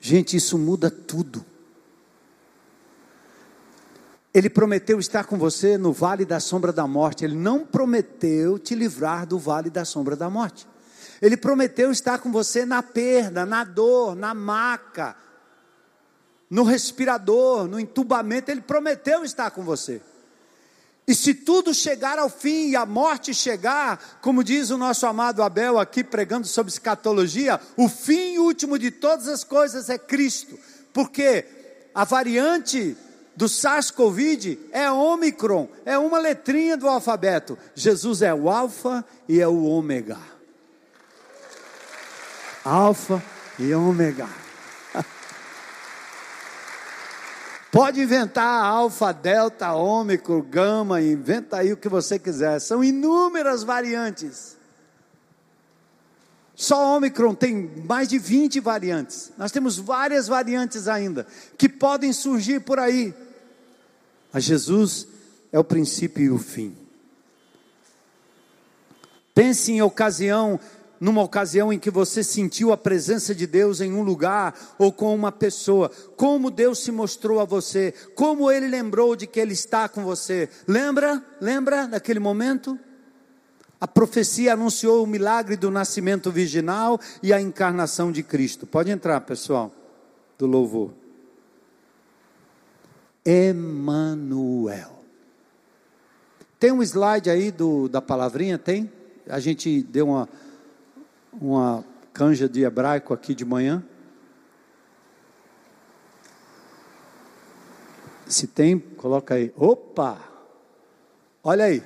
[0.00, 1.44] Gente, isso muda tudo.
[4.32, 7.24] Ele prometeu estar com você no vale da sombra da morte.
[7.24, 10.66] Ele não prometeu te livrar do vale da sombra da morte.
[11.20, 15.16] Ele prometeu estar com você na perda, na dor, na maca,
[16.48, 18.50] no respirador, no entubamento.
[18.50, 20.00] Ele prometeu estar com você.
[21.10, 25.42] E se tudo chegar ao fim e a morte chegar, como diz o nosso amado
[25.42, 30.56] Abel aqui pregando sobre escatologia, o fim último de todas as coisas é Cristo.
[30.92, 31.44] Porque
[31.92, 32.96] a variante
[33.34, 37.58] do SARS-CoV é Ômicron, é uma letrinha do alfabeto.
[37.74, 40.16] Jesus é o Alfa e é o Ômega.
[42.64, 43.20] Alfa
[43.58, 44.28] e Ômega.
[47.70, 52.58] Pode inventar alfa, delta, ômicro, gama, inventa aí o que você quiser.
[52.60, 54.56] São inúmeras variantes.
[56.60, 59.32] Só Ômicron tem mais de 20 variantes.
[59.38, 63.14] Nós temos várias variantes ainda que podem surgir por aí.
[64.30, 65.06] Mas Jesus
[65.50, 66.76] é o princípio e o fim.
[69.34, 70.60] Pense em ocasião
[71.00, 75.14] numa ocasião em que você sentiu a presença de Deus em um lugar ou com
[75.14, 79.88] uma pessoa, como Deus se mostrou a você, como Ele lembrou de que Ele está
[79.88, 80.50] com você.
[80.68, 81.24] Lembra?
[81.40, 82.78] Lembra daquele momento?
[83.80, 88.66] A profecia anunciou o milagre do nascimento virginal e a encarnação de Cristo.
[88.66, 89.72] Pode entrar, pessoal,
[90.36, 90.92] do louvor.
[93.24, 95.00] Emanuel.
[96.58, 98.58] Tem um slide aí do, da palavrinha?
[98.58, 98.92] Tem?
[99.26, 100.28] A gente deu uma
[101.32, 103.84] uma canja de hebraico aqui de manhã?
[108.26, 109.52] Se tem, coloca aí.
[109.56, 110.18] Opa!
[111.42, 111.82] Olha aí.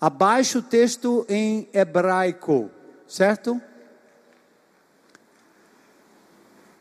[0.00, 2.70] Abaixo o texto em hebraico,
[3.08, 3.60] certo?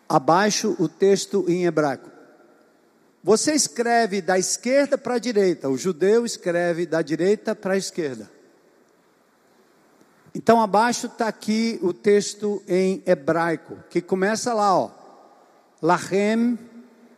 [0.08, 2.10] Abaixo o texto em hebraico.
[3.24, 8.35] Você escreve da esquerda para a direita, o judeu escreve da direita para a esquerda.
[10.36, 14.92] Então abaixo está aqui o texto em hebraico, que começa lá, ó.
[15.82, 16.60] Lachem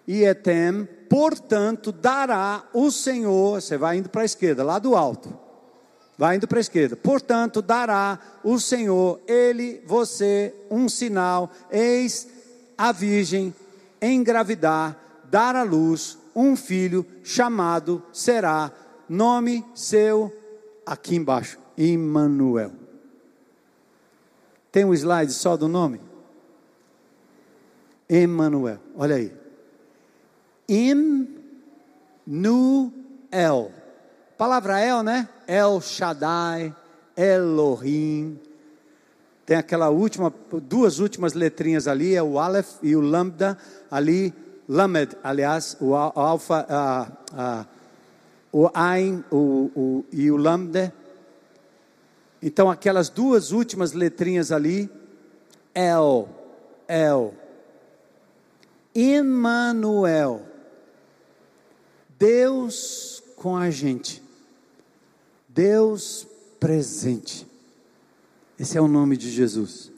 [0.07, 5.47] e etem, portanto dará o Senhor, você vai indo para a esquerda, lá do alto.
[6.15, 6.95] Vai indo para a esquerda.
[6.95, 12.27] Portanto, dará o Senhor, ele, você, um sinal, eis
[12.75, 13.53] a virgem
[14.01, 18.71] engravidar, dar à luz um filho chamado será
[19.07, 20.35] nome seu
[20.85, 22.86] aqui embaixo, Emmanuel.
[24.77, 25.99] Tem um slide só do nome?
[28.07, 29.33] Emmanuel, olha aí.
[30.69, 31.31] Im-nu-el.
[34.37, 35.27] Palavra El, né?
[35.47, 36.75] El Shaddai,
[37.15, 38.39] Elohim.
[39.47, 40.31] Tem aquela última,
[40.69, 43.57] duas últimas letrinhas ali, é o Aleph e o Lambda,
[43.89, 44.31] ali,
[44.69, 47.17] Lamed, aliás, o Alfa,
[48.51, 50.93] o Ain o, o, e o Lambda
[52.47, 54.89] então, aquelas duas últimas letrinhas ali,
[55.75, 56.29] El,
[56.87, 57.33] El,
[58.95, 60.45] Emmanuel,
[62.17, 64.23] Deus com a gente,
[65.49, 66.25] Deus
[66.57, 67.45] presente.
[68.57, 69.91] Esse é o nome de Jesus.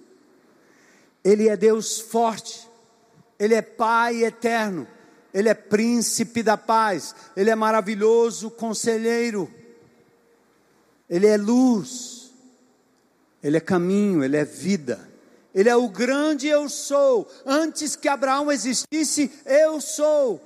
[1.24, 2.68] Ele é Deus forte,
[3.38, 4.88] Ele é Pai eterno,
[5.32, 9.48] Ele é príncipe da paz, Ele é maravilhoso conselheiro,
[11.08, 12.19] Ele é luz.
[13.44, 15.08] Ele é caminho, ele é vida.
[15.54, 17.28] Ele é o grande eu sou.
[17.46, 20.42] Antes que Abraão existisse, eu sou.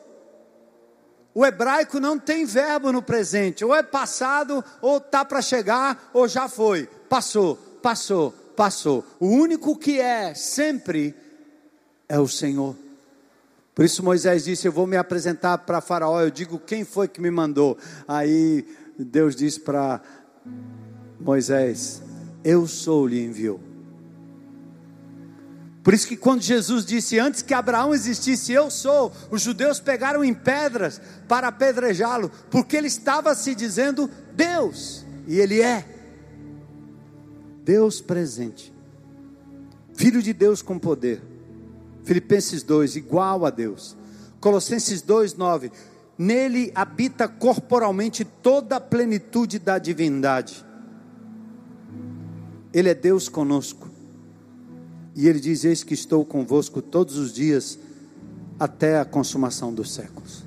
[1.35, 6.27] O hebraico não tem verbo no presente, ou é passado, ou está para chegar, ou
[6.27, 6.87] já foi.
[7.09, 9.03] Passou, passou, passou.
[9.19, 11.15] O único que é sempre
[12.07, 12.75] é o Senhor.
[13.73, 16.21] Por isso Moisés disse: Eu vou me apresentar para Faraó.
[16.21, 17.77] Eu digo: Quem foi que me mandou?
[18.07, 18.67] Aí
[18.97, 20.01] Deus disse para
[21.19, 22.01] Moisés:
[22.43, 23.59] eu sou lhe enviou.
[25.83, 30.23] Por isso que quando Jesus disse antes que Abraão existisse, eu sou, os judeus pegaram
[30.23, 35.85] em pedras para apedrejá-lo, porque ele estava se dizendo Deus, e ele é
[37.63, 38.73] Deus presente.
[39.93, 41.21] Filho de Deus com poder.
[42.03, 43.95] Filipenses 2, igual a Deus.
[44.39, 45.71] Colossenses 2, 9.
[46.17, 50.65] Nele habita corporalmente toda a plenitude da divindade
[52.73, 53.87] ele é Deus conosco.
[55.15, 57.77] E ele diz: Eis que estou convosco todos os dias,
[58.59, 60.43] até a consumação dos séculos.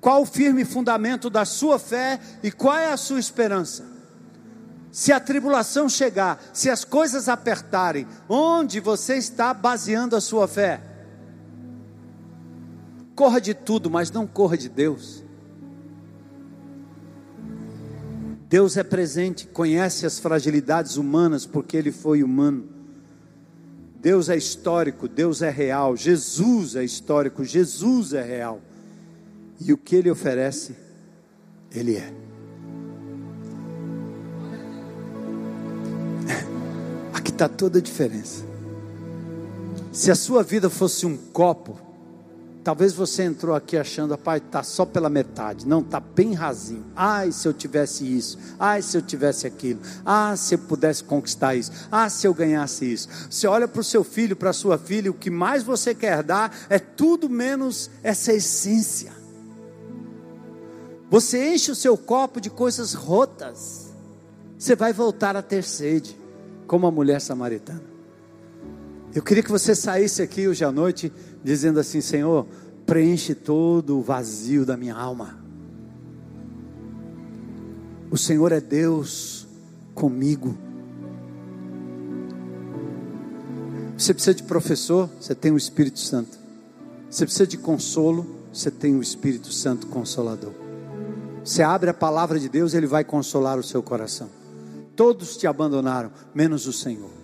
[0.00, 3.84] Qual o firme fundamento da sua fé e qual é a sua esperança?
[4.90, 10.80] Se a tribulação chegar, se as coisas apertarem, onde você está baseando a sua fé?
[13.14, 15.22] Corra de tudo, mas não corra de Deus.
[18.50, 22.68] Deus é presente, conhece as fragilidades humanas porque Ele foi humano.
[24.00, 28.60] Deus é histórico, Deus é real, Jesus é histórico, Jesus é real.
[29.60, 30.74] E o que Ele oferece,
[31.70, 32.12] Ele é.
[37.14, 38.44] Aqui está toda a diferença.
[39.92, 41.78] Se a sua vida fosse um copo,
[42.62, 45.66] Talvez você entrou aqui achando, pai, está só pela metade.
[45.66, 46.84] Não, está bem rasinho.
[46.94, 48.38] Ai, se eu tivesse isso.
[48.58, 49.80] Ai, se eu tivesse aquilo.
[50.04, 51.72] Ah, se eu pudesse conquistar isso.
[51.90, 53.08] Ah, se eu ganhasse isso.
[53.30, 56.22] Você olha para o seu filho, para a sua filha, o que mais você quer
[56.22, 59.12] dar é tudo menos essa essência.
[61.08, 63.90] Você enche o seu copo de coisas rotas.
[64.58, 66.14] Você vai voltar a ter sede,
[66.66, 67.90] como a mulher samaritana.
[69.12, 72.46] Eu queria que você saísse aqui hoje à noite dizendo assim: Senhor,
[72.86, 75.38] preenche todo o vazio da minha alma.
[78.10, 79.46] O Senhor é Deus
[79.94, 80.56] comigo.
[83.96, 86.38] Você precisa de professor, você tem o Espírito Santo.
[87.08, 90.52] Você precisa de consolo, você tem o Espírito Santo consolador.
[91.44, 94.28] Você abre a palavra de Deus, ele vai consolar o seu coração.
[94.96, 97.19] Todos te abandonaram, menos o Senhor.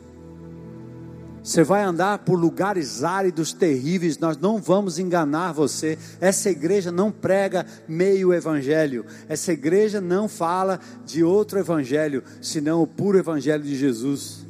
[1.46, 5.96] Você vai andar por lugares áridos, terríveis, nós não vamos enganar você.
[6.20, 9.06] Essa igreja não prega meio evangelho.
[9.28, 14.44] Essa igreja não fala de outro evangelho, senão o puro evangelho de Jesus.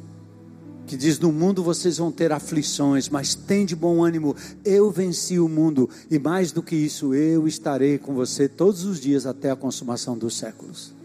[0.87, 4.35] que diz: No mundo vocês vão ter aflições, mas tem de bom ânimo,
[4.65, 8.99] eu venci o mundo, e mais do que isso, eu estarei com você todos os
[8.99, 10.95] dias até a consumação dos séculos.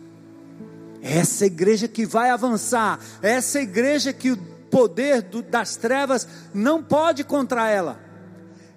[1.02, 7.22] Essa igreja que vai avançar, essa igreja que o poder do, das trevas não pode
[7.22, 8.00] contra ela.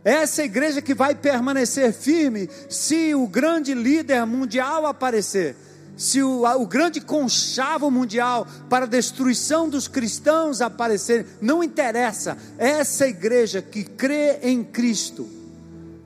[0.03, 5.55] Essa igreja que vai permanecer firme se o grande líder mundial aparecer
[5.97, 13.07] se o, o, grande conchavo mundial para a destruição dos cristãos aparecer, não interessa, essa
[13.07, 15.25] igreja que crê em Cristo,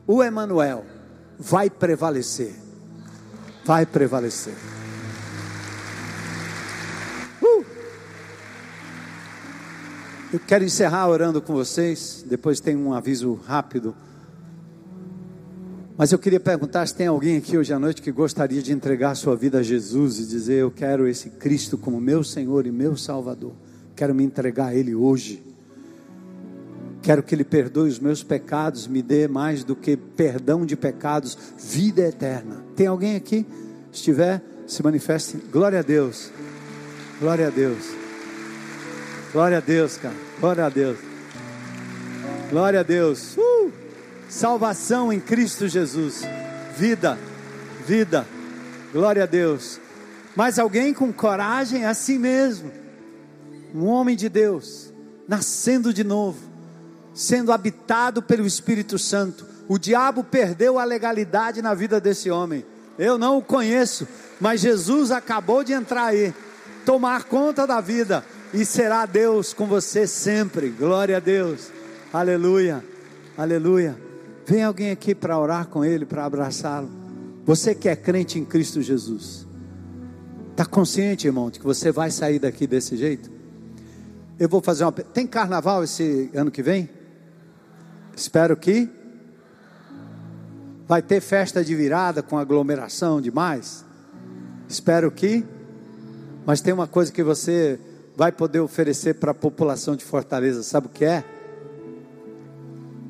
[0.06, 0.86] o Emanuel,
[1.40, 2.54] vai prevalecer.
[3.66, 4.54] Vai prevalecer.
[10.32, 13.96] Eu quero encerrar orando com vocês, depois tem um aviso rápido.
[15.98, 19.16] Mas eu queria perguntar se tem alguém aqui hoje à noite que gostaria de entregar
[19.16, 22.96] sua vida a Jesus e dizer: Eu quero esse Cristo como meu Senhor e meu
[22.96, 23.54] Salvador.
[23.96, 25.44] Quero me entregar a Ele hoje.
[27.02, 31.36] Quero que Ele perdoe os meus pecados, me dê mais do que perdão de pecados,
[31.58, 32.64] vida eterna.
[32.76, 33.48] Tem alguém aqui?
[33.92, 35.38] Se tiver, se manifeste.
[35.52, 36.32] Glória a Deus.
[37.20, 37.99] Glória a Deus.
[39.32, 40.16] Glória a Deus, cara.
[40.40, 40.98] Glória a Deus.
[42.50, 43.38] Glória a Deus.
[43.38, 43.72] Uh!
[44.28, 46.24] Salvação em Cristo Jesus.
[46.76, 47.16] Vida,
[47.86, 48.26] vida.
[48.92, 49.80] Glória a Deus.
[50.36, 52.72] Mas alguém com coragem é assim mesmo.
[53.74, 54.92] Um homem de Deus,
[55.28, 56.40] nascendo de novo,
[57.14, 59.46] sendo habitado pelo Espírito Santo.
[59.68, 62.66] O diabo perdeu a legalidade na vida desse homem.
[62.98, 64.08] Eu não o conheço,
[64.42, 66.34] mas Jesus acabou de entrar aí,
[66.84, 70.70] tomar conta da vida e será Deus com você sempre.
[70.70, 71.72] Glória a Deus.
[72.12, 72.84] Aleluia.
[73.38, 73.98] Aleluia.
[74.46, 76.90] Vem alguém aqui para orar com ele, para abraçá-lo.
[77.46, 79.48] Você que é crente em Cristo Jesus,
[80.52, 83.30] está consciente, irmão, de que você vai sair daqui desse jeito?
[84.40, 84.92] Eu vou fazer uma.
[84.92, 86.90] Tem carnaval esse ano que vem?
[88.16, 88.90] Espero que.
[90.88, 93.86] Vai ter festa de virada com aglomeração demais?
[94.68, 95.46] Espero que.
[96.46, 97.80] Mas tem uma coisa que você
[98.20, 101.24] vai poder oferecer para a população de Fortaleza, sabe o que é?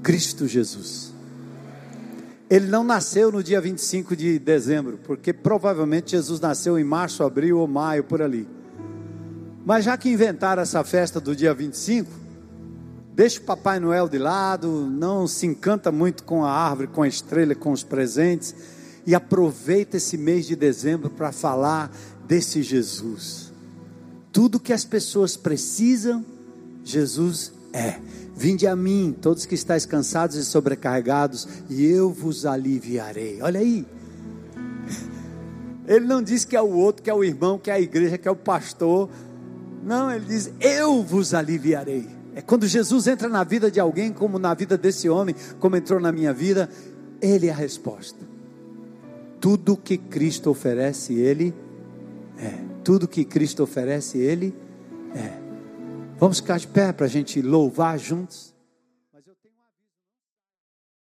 [0.03, 1.11] Cristo Jesus.
[2.47, 7.57] Ele não nasceu no dia 25 de dezembro, porque provavelmente Jesus nasceu em março, abril
[7.57, 8.47] ou maio, por ali.
[9.65, 12.11] Mas já que inventaram essa festa do dia 25,
[13.15, 17.07] deixa o Papai Noel de lado, não se encanta muito com a árvore, com a
[17.07, 18.53] estrela, com os presentes,
[19.07, 21.91] e aproveita esse mês de dezembro para falar
[22.27, 23.48] desse Jesus.
[24.31, 26.23] Tudo que as pessoas precisam,
[26.83, 27.99] Jesus é.
[28.35, 33.41] Vinde a mim, todos que estáis cansados e sobrecarregados, e eu vos aliviarei.
[33.41, 33.85] Olha aí.
[35.85, 38.17] Ele não diz que é o outro, que é o irmão, que é a igreja,
[38.17, 39.09] que é o pastor.
[39.83, 42.07] Não, ele diz: Eu vos aliviarei.
[42.35, 45.99] É quando Jesus entra na vida de alguém, como na vida desse homem, como entrou
[45.99, 46.69] na minha vida,
[47.21, 48.19] ele é a resposta.
[49.41, 51.53] Tudo que Cristo oferece, ele
[52.39, 52.53] é.
[52.83, 54.55] Tudo que Cristo oferece, ele
[55.13, 55.31] é.
[56.17, 58.48] Vamos ficar de pé para a gente louvar juntos.